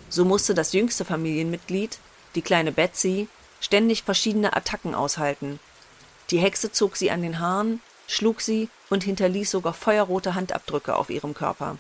So 0.10 0.26
musste 0.26 0.54
das 0.54 0.74
jüngste 0.74 1.06
Familienmitglied, 1.06 1.98
die 2.36 2.44
kleine 2.44 2.72
Betsy, 2.72 3.28
ständig 3.60 4.04
verschiedene 4.04 4.56
Attacken 4.56 4.96
aushalten. 4.96 5.60
Die 6.30 6.40
Hexe 6.40 6.72
zog 6.72 6.98
sie 6.98 7.12
an 7.12 7.22
den 7.22 7.40
Haaren, 7.40 7.82
schlug 8.08 8.42
sie 8.42 8.70
und 8.90 9.04
hinterließ 9.04 9.52
sogar 9.52 9.74
feuerrote 9.74 10.36
Handabdrücke 10.36 10.96
auf 10.96 11.10
ihrem 11.10 11.34
Körper. 11.34 11.78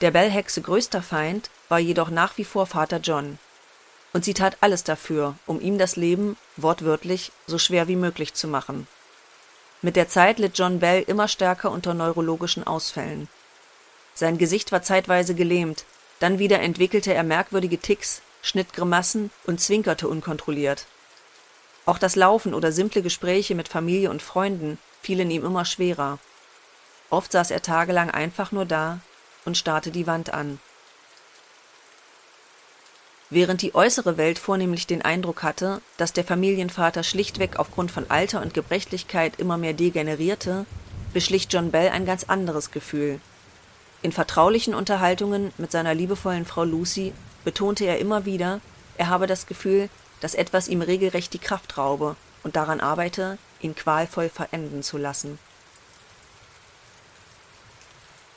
Der 0.00 0.10
Bellhexe 0.10 0.62
größter 0.62 1.02
Feind 1.02 1.50
war 1.68 1.78
jedoch 1.78 2.10
nach 2.10 2.36
wie 2.36 2.44
vor 2.44 2.66
Vater 2.66 2.98
John, 2.98 3.38
und 4.12 4.24
sie 4.24 4.34
tat 4.34 4.58
alles 4.60 4.84
dafür, 4.84 5.36
um 5.46 5.60
ihm 5.60 5.78
das 5.78 5.96
Leben, 5.96 6.36
wortwörtlich, 6.56 7.32
so 7.46 7.58
schwer 7.58 7.88
wie 7.88 7.96
möglich 7.96 8.34
zu 8.34 8.48
machen. 8.48 8.86
Mit 9.80 9.96
der 9.96 10.08
Zeit 10.08 10.38
litt 10.38 10.58
John 10.58 10.80
Bell 10.80 11.02
immer 11.06 11.28
stärker 11.28 11.70
unter 11.70 11.94
neurologischen 11.94 12.66
Ausfällen. 12.66 13.28
Sein 14.14 14.38
Gesicht 14.38 14.70
war 14.72 14.82
zeitweise 14.82 15.34
gelähmt, 15.34 15.84
dann 16.20 16.38
wieder 16.38 16.60
entwickelte 16.60 17.14
er 17.14 17.22
merkwürdige 17.22 17.78
Ticks, 17.78 18.22
schnitt 18.42 18.72
Grimassen 18.72 19.30
und 19.44 19.60
zwinkerte 19.60 20.08
unkontrolliert. 20.08 20.86
Auch 21.86 21.98
das 21.98 22.16
Laufen 22.16 22.54
oder 22.54 22.70
simple 22.70 23.02
Gespräche 23.02 23.54
mit 23.54 23.68
Familie 23.68 24.10
und 24.10 24.22
Freunden 24.22 24.78
fielen 25.00 25.30
ihm 25.30 25.44
immer 25.44 25.64
schwerer. 25.64 26.18
Oft 27.10 27.32
saß 27.32 27.50
er 27.50 27.62
tagelang 27.62 28.10
einfach 28.10 28.52
nur 28.52 28.64
da 28.64 29.00
und 29.44 29.56
starrte 29.56 29.90
die 29.90 30.06
Wand 30.06 30.32
an. 30.32 30.58
Während 33.30 33.62
die 33.62 33.74
äußere 33.74 34.18
Welt 34.18 34.38
vornehmlich 34.38 34.86
den 34.86 35.02
Eindruck 35.02 35.42
hatte, 35.42 35.80
dass 35.96 36.12
der 36.12 36.24
Familienvater 36.24 37.02
schlichtweg 37.02 37.58
aufgrund 37.58 37.90
von 37.90 38.10
Alter 38.10 38.42
und 38.42 38.52
Gebrechlichkeit 38.52 39.40
immer 39.40 39.56
mehr 39.56 39.72
degenerierte, 39.72 40.66
beschlich 41.14 41.48
John 41.50 41.70
Bell 41.70 41.88
ein 41.88 42.04
ganz 42.04 42.24
anderes 42.24 42.70
Gefühl. 42.70 43.20
In 44.02 44.12
vertraulichen 44.12 44.74
Unterhaltungen 44.74 45.52
mit 45.56 45.72
seiner 45.72 45.94
liebevollen 45.94 46.44
Frau 46.44 46.64
Lucy 46.64 47.14
betonte 47.44 47.84
er 47.84 47.98
immer 47.98 48.24
wieder, 48.24 48.60
er 48.96 49.08
habe 49.08 49.26
das 49.26 49.46
Gefühl, 49.46 49.88
dass 50.20 50.34
etwas 50.34 50.68
ihm 50.68 50.82
regelrecht 50.82 51.32
die 51.32 51.38
Kraft 51.38 51.76
raube 51.76 52.16
und 52.42 52.56
daran 52.56 52.80
arbeite, 52.80 53.38
ihn 53.60 53.74
qualvoll 53.74 54.28
verenden 54.28 54.82
zu 54.82 54.98
lassen. 54.98 55.38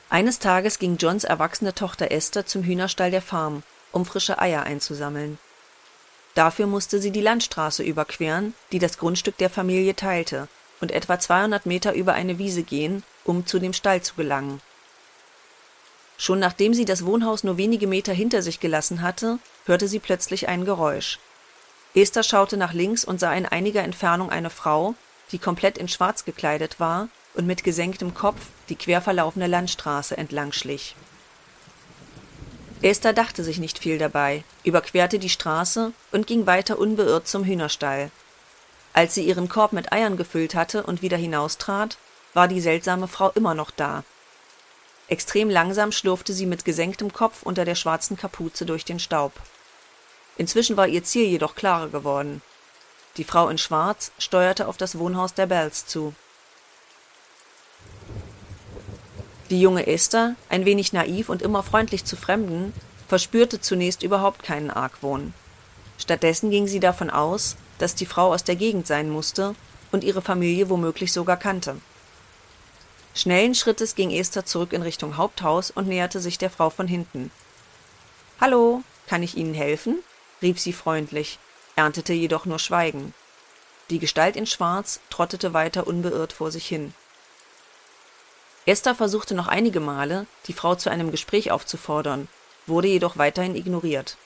Eines 0.08 0.38
Tages 0.38 0.78
ging 0.78 0.96
Johns 0.96 1.24
erwachsene 1.24 1.74
Tochter 1.74 2.10
Esther 2.12 2.46
zum 2.46 2.62
Hühnerstall 2.62 3.10
der 3.10 3.22
Farm, 3.22 3.62
um 3.92 4.04
frische 4.04 4.40
Eier 4.40 4.62
einzusammeln. 4.62 5.38
Dafür 6.34 6.66
musste 6.66 7.00
sie 7.00 7.10
die 7.10 7.22
Landstraße 7.22 7.82
überqueren, 7.82 8.54
die 8.70 8.78
das 8.78 8.98
Grundstück 8.98 9.36
der 9.38 9.50
Familie 9.50 9.96
teilte, 9.96 10.48
und 10.80 10.92
etwa 10.92 11.18
200 11.18 11.66
Meter 11.66 11.94
über 11.94 12.12
eine 12.12 12.38
Wiese 12.38 12.62
gehen, 12.62 13.02
um 13.24 13.46
zu 13.46 13.58
dem 13.58 13.72
Stall 13.72 14.02
zu 14.02 14.14
gelangen. 14.14 14.60
Schon 16.18 16.38
nachdem 16.38 16.72
sie 16.72 16.84
das 16.84 17.04
Wohnhaus 17.04 17.44
nur 17.44 17.56
wenige 17.58 17.86
Meter 17.86 18.12
hinter 18.12 18.42
sich 18.42 18.60
gelassen 18.60 19.02
hatte, 19.02 19.38
hörte 19.66 19.86
sie 19.86 19.98
plötzlich 19.98 20.48
ein 20.48 20.64
Geräusch. 20.64 21.18
Esther 21.94 22.22
schaute 22.22 22.56
nach 22.56 22.72
links 22.72 23.04
und 23.04 23.20
sah 23.20 23.32
in 23.34 23.46
einiger 23.46 23.82
Entfernung 23.82 24.30
eine 24.30 24.50
Frau, 24.50 24.94
die 25.32 25.38
komplett 25.38 25.78
in 25.78 25.88
Schwarz 25.88 26.24
gekleidet 26.24 26.80
war 26.80 27.08
und 27.34 27.46
mit 27.46 27.64
gesenktem 27.64 28.14
Kopf 28.14 28.40
die 28.68 28.76
quer 28.76 29.02
verlaufende 29.02 29.46
Landstraße 29.46 30.16
entlang 30.16 30.52
schlich. 30.52 30.96
Esther 32.82 33.12
dachte 33.12 33.42
sich 33.42 33.58
nicht 33.58 33.78
viel 33.78 33.98
dabei, 33.98 34.44
überquerte 34.62 35.18
die 35.18 35.30
Straße 35.30 35.92
und 36.12 36.26
ging 36.26 36.46
weiter 36.46 36.78
unbeirrt 36.78 37.26
zum 37.26 37.44
Hühnerstall. 37.44 38.10
Als 38.92 39.14
sie 39.14 39.24
ihren 39.24 39.48
Korb 39.48 39.72
mit 39.72 39.92
Eiern 39.92 40.16
gefüllt 40.16 40.54
hatte 40.54 40.82
und 40.82 41.02
wieder 41.02 41.16
hinaustrat, 41.16 41.98
war 42.34 42.48
die 42.48 42.60
seltsame 42.60 43.08
Frau 43.08 43.30
immer 43.30 43.54
noch 43.54 43.70
da 43.70 44.04
Extrem 45.08 45.50
langsam 45.50 45.92
schlurfte 45.92 46.32
sie 46.32 46.46
mit 46.46 46.64
gesenktem 46.64 47.12
Kopf 47.12 47.42
unter 47.42 47.64
der 47.64 47.76
schwarzen 47.76 48.16
Kapuze 48.16 48.66
durch 48.66 48.84
den 48.84 48.98
Staub. 48.98 49.32
Inzwischen 50.36 50.76
war 50.76 50.88
ihr 50.88 51.04
Ziel 51.04 51.26
jedoch 51.26 51.54
klarer 51.54 51.88
geworden. 51.88 52.42
Die 53.16 53.24
Frau 53.24 53.48
in 53.48 53.58
Schwarz 53.58 54.10
steuerte 54.18 54.66
auf 54.68 54.76
das 54.76 54.98
Wohnhaus 54.98 55.32
der 55.32 55.46
Bells 55.46 55.86
zu. 55.86 56.14
Die 59.48 59.60
junge 59.60 59.86
Esther, 59.86 60.34
ein 60.48 60.64
wenig 60.64 60.92
naiv 60.92 61.28
und 61.28 61.40
immer 61.40 61.62
freundlich 61.62 62.04
zu 62.04 62.16
Fremden, 62.16 62.74
verspürte 63.06 63.60
zunächst 63.60 64.02
überhaupt 64.02 64.42
keinen 64.42 64.70
Argwohn. 64.70 65.32
Stattdessen 65.98 66.50
ging 66.50 66.66
sie 66.66 66.80
davon 66.80 67.10
aus, 67.10 67.56
dass 67.78 67.94
die 67.94 68.06
Frau 68.06 68.34
aus 68.34 68.42
der 68.42 68.56
Gegend 68.56 68.88
sein 68.88 69.08
musste 69.08 69.54
und 69.92 70.02
ihre 70.02 70.20
Familie 70.20 70.68
womöglich 70.68 71.12
sogar 71.12 71.36
kannte. 71.36 71.76
Schnellen 73.16 73.54
Schrittes 73.54 73.94
ging 73.94 74.10
Esther 74.10 74.44
zurück 74.44 74.74
in 74.74 74.82
Richtung 74.82 75.16
Haupthaus 75.16 75.70
und 75.70 75.88
näherte 75.88 76.20
sich 76.20 76.36
der 76.36 76.50
Frau 76.50 76.68
von 76.68 76.86
hinten. 76.86 77.30
Hallo, 78.42 78.82
kann 79.06 79.22
ich 79.22 79.38
Ihnen 79.38 79.54
helfen? 79.54 80.02
rief 80.42 80.60
sie 80.60 80.74
freundlich, 80.74 81.38
erntete 81.76 82.12
jedoch 82.12 82.44
nur 82.44 82.58
Schweigen. 82.58 83.14
Die 83.88 83.98
Gestalt 83.98 84.36
in 84.36 84.44
Schwarz 84.44 85.00
trottete 85.08 85.54
weiter 85.54 85.86
unbeirrt 85.86 86.34
vor 86.34 86.50
sich 86.50 86.66
hin. 86.66 86.92
Esther 88.66 88.94
versuchte 88.94 89.34
noch 89.34 89.48
einige 89.48 89.80
Male, 89.80 90.26
die 90.46 90.52
Frau 90.52 90.74
zu 90.74 90.90
einem 90.90 91.10
Gespräch 91.10 91.50
aufzufordern, 91.50 92.28
wurde 92.66 92.88
jedoch 92.88 93.16
weiterhin 93.16 93.56
ignoriert. 93.56 94.18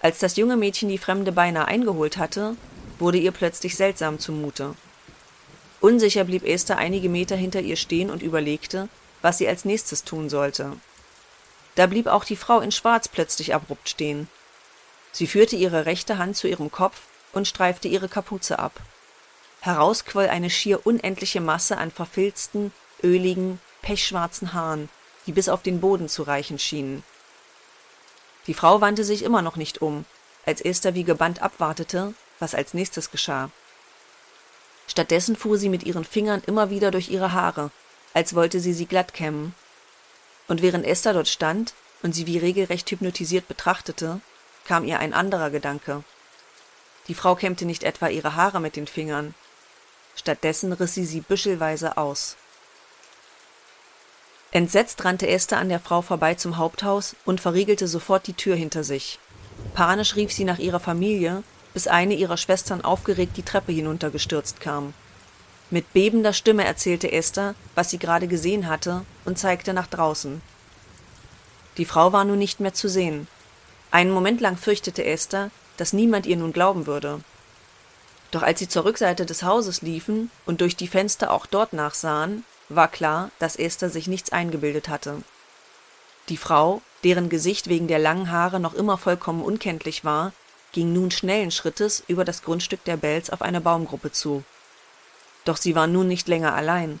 Als 0.00 0.18
das 0.18 0.36
junge 0.36 0.56
Mädchen 0.56 0.88
die 0.88 0.98
Fremde 0.98 1.30
beinahe 1.30 1.68
eingeholt 1.68 2.16
hatte, 2.16 2.56
wurde 2.98 3.18
ihr 3.18 3.30
plötzlich 3.30 3.76
seltsam 3.76 4.18
zumute. 4.18 4.74
Unsicher 5.84 6.24
blieb 6.24 6.46
Esther 6.46 6.78
einige 6.78 7.10
Meter 7.10 7.36
hinter 7.36 7.60
ihr 7.60 7.76
stehen 7.76 8.08
und 8.08 8.22
überlegte, 8.22 8.88
was 9.20 9.36
sie 9.36 9.46
als 9.46 9.66
nächstes 9.66 10.02
tun 10.02 10.30
sollte. 10.30 10.78
Da 11.74 11.86
blieb 11.86 12.06
auch 12.06 12.24
die 12.24 12.36
Frau 12.36 12.60
in 12.60 12.72
Schwarz 12.72 13.06
plötzlich 13.06 13.54
abrupt 13.54 13.90
stehen. 13.90 14.28
Sie 15.12 15.26
führte 15.26 15.56
ihre 15.56 15.84
rechte 15.84 16.16
Hand 16.16 16.38
zu 16.38 16.48
ihrem 16.48 16.72
Kopf 16.72 17.02
und 17.34 17.46
streifte 17.46 17.86
ihre 17.86 18.08
Kapuze 18.08 18.58
ab. 18.58 18.80
Heraus 19.60 20.06
quoll 20.06 20.28
eine 20.28 20.48
schier 20.48 20.86
unendliche 20.86 21.42
Masse 21.42 21.76
an 21.76 21.90
verfilzten, 21.90 22.72
öligen, 23.02 23.60
pechschwarzen 23.82 24.54
Haaren, 24.54 24.88
die 25.26 25.32
bis 25.32 25.50
auf 25.50 25.60
den 25.60 25.80
Boden 25.82 26.08
zu 26.08 26.22
reichen 26.22 26.58
schienen. 26.58 27.04
Die 28.46 28.54
Frau 28.54 28.80
wandte 28.80 29.04
sich 29.04 29.22
immer 29.22 29.42
noch 29.42 29.56
nicht 29.56 29.82
um, 29.82 30.06
als 30.46 30.62
Esther 30.62 30.94
wie 30.94 31.04
gebannt 31.04 31.42
abwartete, 31.42 32.14
was 32.38 32.54
als 32.54 32.72
nächstes 32.72 33.10
geschah. 33.10 33.50
Stattdessen 34.86 35.36
fuhr 35.36 35.58
sie 35.58 35.68
mit 35.68 35.82
ihren 35.84 36.04
Fingern 36.04 36.42
immer 36.46 36.70
wieder 36.70 36.90
durch 36.90 37.08
ihre 37.08 37.32
Haare, 37.32 37.70
als 38.12 38.34
wollte 38.34 38.60
sie 38.60 38.72
sie 38.72 38.86
glatt 38.86 39.14
kämmen. 39.14 39.54
Und 40.46 40.62
während 40.62 40.84
Esther 40.84 41.14
dort 41.14 41.28
stand 41.28 41.74
und 42.02 42.14
sie 42.14 42.26
wie 42.26 42.38
regelrecht 42.38 42.90
hypnotisiert 42.90 43.48
betrachtete, 43.48 44.20
kam 44.66 44.84
ihr 44.84 44.98
ein 44.98 45.14
anderer 45.14 45.50
Gedanke. 45.50 46.04
Die 47.08 47.14
Frau 47.14 47.34
kämmte 47.34 47.64
nicht 47.66 47.82
etwa 47.82 48.08
ihre 48.08 48.34
Haare 48.34 48.60
mit 48.60 48.76
den 48.76 48.86
Fingern, 48.86 49.34
stattdessen 50.16 50.72
riss 50.72 50.94
sie 50.94 51.04
sie 51.04 51.20
büschelweise 51.20 51.96
aus. 51.96 52.36
Entsetzt 54.52 55.04
rannte 55.04 55.26
Esther 55.26 55.58
an 55.58 55.68
der 55.68 55.80
Frau 55.80 56.00
vorbei 56.00 56.34
zum 56.34 56.56
Haupthaus 56.56 57.16
und 57.24 57.40
verriegelte 57.40 57.88
sofort 57.88 58.26
die 58.26 58.34
Tür 58.34 58.54
hinter 58.54 58.84
sich. 58.84 59.18
Panisch 59.74 60.14
rief 60.14 60.32
sie 60.32 60.44
nach 60.44 60.58
ihrer 60.58 60.80
Familie, 60.80 61.42
bis 61.74 61.86
eine 61.88 62.14
ihrer 62.14 62.36
Schwestern 62.36 62.82
aufgeregt 62.82 63.36
die 63.36 63.42
Treppe 63.42 63.72
hinuntergestürzt 63.72 64.60
kam. 64.60 64.94
Mit 65.70 65.92
bebender 65.92 66.32
Stimme 66.32 66.64
erzählte 66.64 67.10
Esther, 67.10 67.54
was 67.74 67.90
sie 67.90 67.98
gerade 67.98 68.28
gesehen 68.28 68.68
hatte, 68.68 69.04
und 69.24 69.38
zeigte 69.38 69.74
nach 69.74 69.88
draußen. 69.88 70.40
Die 71.76 71.84
Frau 71.84 72.12
war 72.12 72.24
nun 72.24 72.38
nicht 72.38 72.60
mehr 72.60 72.74
zu 72.74 72.88
sehen. 72.88 73.26
Einen 73.90 74.12
Moment 74.12 74.40
lang 74.40 74.56
fürchtete 74.56 75.04
Esther, 75.04 75.50
dass 75.76 75.92
niemand 75.92 76.26
ihr 76.26 76.36
nun 76.36 76.52
glauben 76.52 76.86
würde. 76.86 77.20
Doch 78.30 78.42
als 78.42 78.58
sie 78.58 78.68
zur 78.68 78.84
Rückseite 78.84 79.26
des 79.26 79.42
Hauses 79.42 79.82
liefen 79.82 80.30
und 80.46 80.60
durch 80.60 80.76
die 80.76 80.88
Fenster 80.88 81.32
auch 81.32 81.46
dort 81.46 81.72
nachsahen, 81.72 82.44
war 82.68 82.88
klar, 82.88 83.30
dass 83.38 83.56
Esther 83.56 83.90
sich 83.90 84.06
nichts 84.06 84.32
eingebildet 84.32 84.88
hatte. 84.88 85.22
Die 86.28 86.36
Frau, 86.36 86.82
deren 87.02 87.28
Gesicht 87.28 87.68
wegen 87.68 87.86
der 87.88 87.98
langen 87.98 88.30
Haare 88.30 88.60
noch 88.60 88.74
immer 88.74 88.96
vollkommen 88.96 89.42
unkenntlich 89.42 90.04
war, 90.04 90.32
ging 90.74 90.92
nun 90.92 91.10
schnellen 91.10 91.50
Schrittes 91.50 92.02
über 92.08 92.26
das 92.26 92.42
Grundstück 92.42 92.84
der 92.84 92.98
Bells 92.98 93.30
auf 93.30 93.40
eine 93.40 93.62
Baumgruppe 93.62 94.12
zu. 94.12 94.44
Doch 95.46 95.56
sie 95.56 95.74
war 95.74 95.86
nun 95.86 96.08
nicht 96.08 96.28
länger 96.28 96.54
allein. 96.54 97.00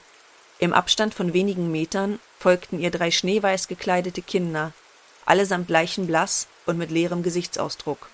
Im 0.58 0.72
Abstand 0.72 1.12
von 1.12 1.34
wenigen 1.34 1.70
Metern 1.70 2.20
folgten 2.38 2.78
ihr 2.78 2.90
drei 2.90 3.10
schneeweiß 3.10 3.68
gekleidete 3.68 4.22
Kinder, 4.22 4.72
allesamt 5.26 5.68
leichenblaß 5.68 6.46
und 6.66 6.78
mit 6.78 6.90
leerem 6.90 7.22
Gesichtsausdruck. 7.22 8.08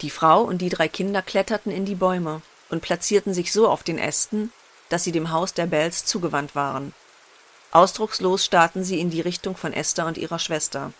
Die 0.00 0.10
Frau 0.10 0.42
und 0.42 0.58
die 0.58 0.68
drei 0.68 0.88
Kinder 0.88 1.22
kletterten 1.22 1.72
in 1.72 1.84
die 1.84 1.94
Bäume 1.94 2.42
und 2.70 2.80
platzierten 2.80 3.34
sich 3.34 3.52
so 3.52 3.68
auf 3.68 3.82
den 3.82 3.98
Ästen, 3.98 4.52
dass 4.88 5.04
sie 5.04 5.12
dem 5.12 5.32
Haus 5.32 5.52
der 5.54 5.66
Bells 5.66 6.04
zugewandt 6.04 6.54
waren. 6.54 6.94
Ausdruckslos 7.72 8.44
starrten 8.44 8.84
sie 8.84 9.00
in 9.00 9.10
die 9.10 9.20
Richtung 9.20 9.56
von 9.56 9.72
Esther 9.72 10.06
und 10.06 10.16
ihrer 10.16 10.38
Schwester. 10.38 10.92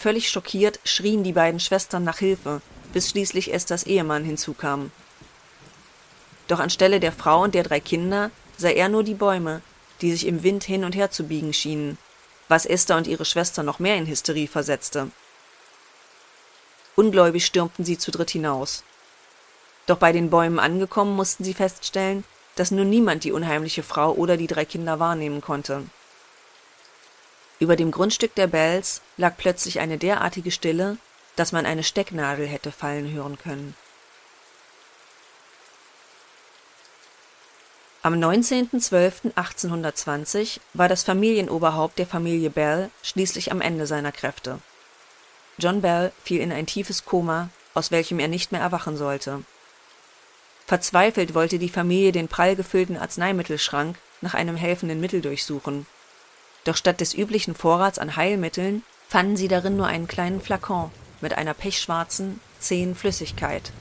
Völlig 0.00 0.30
schockiert 0.30 0.80
schrien 0.82 1.24
die 1.24 1.34
beiden 1.34 1.60
Schwestern 1.60 2.04
nach 2.04 2.16
Hilfe, 2.16 2.62
bis 2.94 3.10
schließlich 3.10 3.52
Esthers 3.52 3.82
Ehemann 3.82 4.24
hinzukam. 4.24 4.92
Doch 6.48 6.58
anstelle 6.58 7.00
der 7.00 7.12
Frau 7.12 7.42
und 7.42 7.54
der 7.54 7.64
drei 7.64 7.80
Kinder 7.80 8.30
sah 8.56 8.70
er 8.70 8.88
nur 8.88 9.04
die 9.04 9.12
Bäume, 9.12 9.60
die 10.00 10.10
sich 10.10 10.26
im 10.26 10.42
Wind 10.42 10.64
hin 10.64 10.84
und 10.84 10.94
her 10.96 11.10
zu 11.10 11.24
biegen 11.24 11.52
schienen, 11.52 11.98
was 12.48 12.64
Esther 12.64 12.96
und 12.96 13.08
ihre 13.08 13.26
Schwester 13.26 13.62
noch 13.62 13.78
mehr 13.78 13.96
in 13.96 14.06
Hysterie 14.06 14.48
versetzte. 14.48 15.10
Ungläubig 16.96 17.44
stürmten 17.44 17.84
sie 17.84 17.98
zu 17.98 18.10
dritt 18.10 18.30
hinaus. 18.30 18.84
Doch 19.84 19.98
bei 19.98 20.12
den 20.12 20.30
Bäumen 20.30 20.60
angekommen 20.60 21.14
mussten 21.14 21.44
sie 21.44 21.52
feststellen, 21.52 22.24
dass 22.56 22.70
nun 22.70 22.88
niemand 22.88 23.24
die 23.24 23.32
unheimliche 23.32 23.82
Frau 23.82 24.14
oder 24.14 24.38
die 24.38 24.46
drei 24.46 24.64
Kinder 24.64 24.98
wahrnehmen 24.98 25.42
konnte. 25.42 25.84
Über 27.60 27.76
dem 27.76 27.90
Grundstück 27.90 28.34
der 28.34 28.46
Bells 28.46 29.02
lag 29.18 29.36
plötzlich 29.36 29.80
eine 29.80 29.98
derartige 29.98 30.50
Stille, 30.50 30.96
dass 31.36 31.52
man 31.52 31.66
eine 31.66 31.84
Stecknadel 31.84 32.46
hätte 32.46 32.72
fallen 32.72 33.12
hören 33.12 33.38
können. 33.38 33.76
Am 38.02 38.14
19.12.1820 38.14 40.60
war 40.72 40.88
das 40.88 41.02
Familienoberhaupt 41.02 41.98
der 41.98 42.06
Familie 42.06 42.48
Bell 42.48 42.88
schließlich 43.02 43.52
am 43.52 43.60
Ende 43.60 43.86
seiner 43.86 44.10
Kräfte. 44.10 44.58
John 45.58 45.82
Bell 45.82 46.12
fiel 46.24 46.40
in 46.40 46.52
ein 46.52 46.64
tiefes 46.64 47.04
Koma, 47.04 47.50
aus 47.74 47.90
welchem 47.90 48.18
er 48.18 48.28
nicht 48.28 48.52
mehr 48.52 48.62
erwachen 48.62 48.96
sollte. 48.96 49.44
Verzweifelt 50.66 51.34
wollte 51.34 51.58
die 51.58 51.68
Familie 51.68 52.12
den 52.12 52.28
prall 52.28 52.56
gefüllten 52.56 52.96
Arzneimittelschrank 52.96 53.98
nach 54.22 54.32
einem 54.32 54.56
helfenden 54.56 54.98
Mittel 54.98 55.20
durchsuchen. 55.20 55.84
Doch 56.64 56.76
statt 56.76 57.00
des 57.00 57.14
üblichen 57.14 57.54
Vorrats 57.54 57.98
an 57.98 58.16
Heilmitteln 58.16 58.82
fanden 59.08 59.36
sie 59.36 59.48
darin 59.48 59.76
nur 59.76 59.86
einen 59.86 60.08
kleinen 60.08 60.40
Flakon 60.40 60.90
mit 61.20 61.34
einer 61.34 61.54
pechschwarzen, 61.54 62.40
zähen 62.58 62.94
Flüssigkeit. 62.94 63.72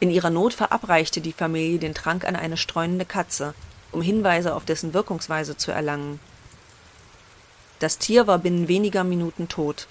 In 0.00 0.10
ihrer 0.10 0.30
Not 0.30 0.54
verabreichte 0.54 1.20
die 1.20 1.32
Familie 1.32 1.78
den 1.78 1.94
Trank 1.94 2.24
an 2.24 2.36
eine 2.36 2.56
streunende 2.56 3.04
Katze, 3.04 3.54
um 3.90 4.02
Hinweise 4.02 4.54
auf 4.54 4.64
dessen 4.64 4.94
Wirkungsweise 4.94 5.56
zu 5.56 5.72
erlangen. 5.72 6.20
Das 7.78 7.98
Tier 7.98 8.26
war 8.26 8.38
binnen 8.38 8.68
weniger 8.68 9.04
Minuten 9.04 9.48
tot. 9.48 9.86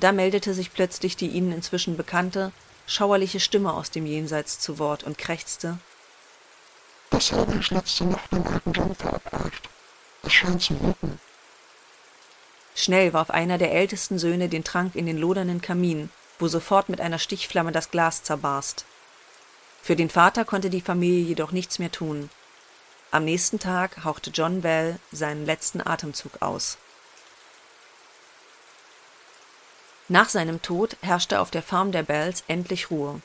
Da 0.00 0.12
meldete 0.12 0.54
sich 0.54 0.72
plötzlich 0.72 1.16
die 1.16 1.28
ihnen 1.28 1.52
inzwischen 1.52 1.96
bekannte, 1.96 2.52
schauerliche 2.86 3.40
Stimme 3.40 3.72
aus 3.72 3.90
dem 3.90 4.06
Jenseits 4.06 4.58
zu 4.60 4.78
Wort 4.78 5.04
und 5.04 5.18
krächzte. 5.18 5.78
Das 7.10 7.32
habe 7.32 7.56
ich 7.58 7.70
letzte 7.70 8.04
Nacht 8.04 8.30
dem 8.32 8.46
alten 8.46 8.72
John 8.72 8.94
verabreicht. 8.94 9.68
Es 10.22 10.32
scheint 10.32 10.62
zu 10.62 10.80
wirken. 10.80 11.20
Schnell 12.74 13.12
warf 13.12 13.30
einer 13.30 13.58
der 13.58 13.72
ältesten 13.72 14.18
Söhne 14.18 14.48
den 14.48 14.64
Trank 14.64 14.94
in 14.94 15.06
den 15.06 15.18
lodernden 15.18 15.60
Kamin, 15.60 16.10
wo 16.38 16.48
sofort 16.48 16.88
mit 16.88 17.00
einer 17.00 17.18
Stichflamme 17.18 17.72
das 17.72 17.90
Glas 17.90 18.22
zerbarst. 18.22 18.84
Für 19.82 19.96
den 19.96 20.10
Vater 20.10 20.44
konnte 20.44 20.70
die 20.70 20.80
Familie 20.80 21.24
jedoch 21.24 21.50
nichts 21.52 21.78
mehr 21.78 21.90
tun. 21.90 22.30
Am 23.10 23.24
nächsten 23.24 23.58
Tag 23.58 24.04
hauchte 24.04 24.30
John 24.30 24.60
Bell 24.60 25.00
seinen 25.10 25.46
letzten 25.46 25.84
Atemzug 25.84 26.40
aus. 26.40 26.78
Nach 30.08 30.28
seinem 30.28 30.62
Tod 30.62 30.96
herrschte 31.02 31.40
auf 31.40 31.50
der 31.50 31.62
Farm 31.62 31.90
der 31.90 32.02
Bells 32.02 32.44
endlich 32.48 32.90
Ruhe. 32.90 33.20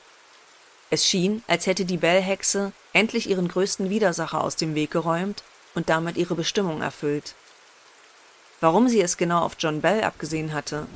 Es 0.90 1.06
schien, 1.06 1.42
als 1.46 1.66
hätte 1.66 1.84
die 1.84 1.96
Bell-Hexe 1.96 2.72
endlich 2.92 3.28
ihren 3.28 3.48
größten 3.48 3.88
Widersacher 3.88 4.40
aus 4.42 4.56
dem 4.56 4.74
Weg 4.74 4.90
geräumt 4.90 5.44
und 5.74 5.88
damit 5.88 6.16
ihre 6.16 6.34
Bestimmung 6.34 6.82
erfüllt. 6.82 7.34
Warum 8.60 8.88
sie 8.88 9.00
es 9.00 9.16
genau 9.16 9.40
auf 9.40 9.56
John 9.58 9.80
Bell 9.80 10.02
abgesehen 10.02 10.52
hatte, 10.52 10.86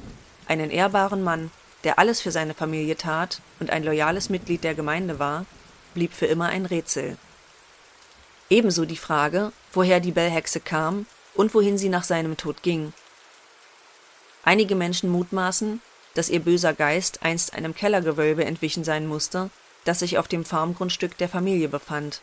einen 0.46 0.70
ehrbaren 0.70 1.22
Mann, 1.22 1.50
der 1.84 1.98
alles 1.98 2.20
für 2.20 2.30
seine 2.30 2.54
Familie 2.54 2.96
tat 2.96 3.40
und 3.60 3.70
ein 3.70 3.84
loyales 3.84 4.30
Mitglied 4.30 4.64
der 4.64 4.74
Gemeinde 4.74 5.18
war, 5.18 5.44
blieb 5.94 6.12
für 6.12 6.26
immer 6.26 6.46
ein 6.46 6.66
Rätsel. 6.66 7.16
Ebenso 8.50 8.84
die 8.84 8.96
Frage, 8.96 9.52
woher 9.72 10.00
die 10.00 10.12
Bellhexe 10.12 10.60
kam 10.60 11.06
und 11.34 11.54
wohin 11.54 11.76
sie 11.76 11.88
nach 11.88 12.04
seinem 12.04 12.36
Tod 12.36 12.62
ging. 12.62 12.92
Einige 14.42 14.74
Menschen 14.74 15.10
mutmaßen, 15.10 15.82
dass 16.14 16.30
ihr 16.30 16.40
böser 16.40 16.72
Geist 16.72 17.22
einst 17.22 17.52
einem 17.52 17.74
Kellergewölbe 17.74 18.44
entwichen 18.44 18.84
sein 18.84 19.06
musste, 19.06 19.50
das 19.84 19.98
sich 19.98 20.18
auf 20.18 20.28
dem 20.28 20.44
Farmgrundstück 20.44 21.18
der 21.18 21.28
Familie 21.28 21.68
befand. 21.68 22.22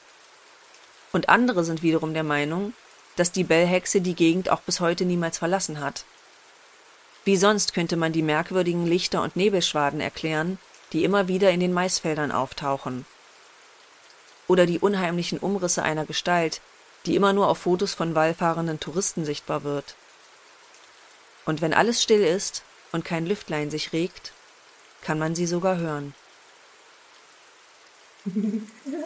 Und 1.15 1.29
andere 1.29 1.63
sind 1.63 1.81
wiederum 1.81 2.13
der 2.13 2.25
Meinung, 2.25 2.73
dass 3.15 3.31
die 3.31 3.45
Bellhexe 3.45 4.01
die 4.01 4.15
Gegend 4.15 4.49
auch 4.49 4.59
bis 4.59 4.81
heute 4.81 5.05
niemals 5.05 5.37
verlassen 5.37 5.79
hat. 5.79 6.03
Wie 7.23 7.37
sonst 7.37 7.73
könnte 7.73 7.95
man 7.95 8.11
die 8.11 8.21
merkwürdigen 8.21 8.85
Lichter 8.85 9.21
und 9.21 9.37
Nebelschwaden 9.37 10.01
erklären, 10.01 10.59
die 10.91 11.05
immer 11.05 11.29
wieder 11.29 11.51
in 11.51 11.61
den 11.61 11.71
Maisfeldern 11.71 12.33
auftauchen. 12.33 13.05
Oder 14.49 14.65
die 14.65 14.79
unheimlichen 14.79 15.39
Umrisse 15.39 15.83
einer 15.83 16.03
Gestalt, 16.05 16.59
die 17.05 17.15
immer 17.15 17.31
nur 17.31 17.47
auf 17.47 17.59
Fotos 17.59 17.93
von 17.93 18.13
wallfahrenden 18.13 18.81
Touristen 18.81 19.23
sichtbar 19.23 19.63
wird. 19.63 19.95
Und 21.45 21.61
wenn 21.61 21.73
alles 21.73 22.03
still 22.03 22.25
ist 22.25 22.63
und 22.91 23.05
kein 23.05 23.25
Lüftlein 23.25 23.71
sich 23.71 23.93
regt, 23.93 24.33
kann 25.01 25.17
man 25.17 25.33
sie 25.33 25.45
sogar 25.45 25.77
hören. 25.77 26.13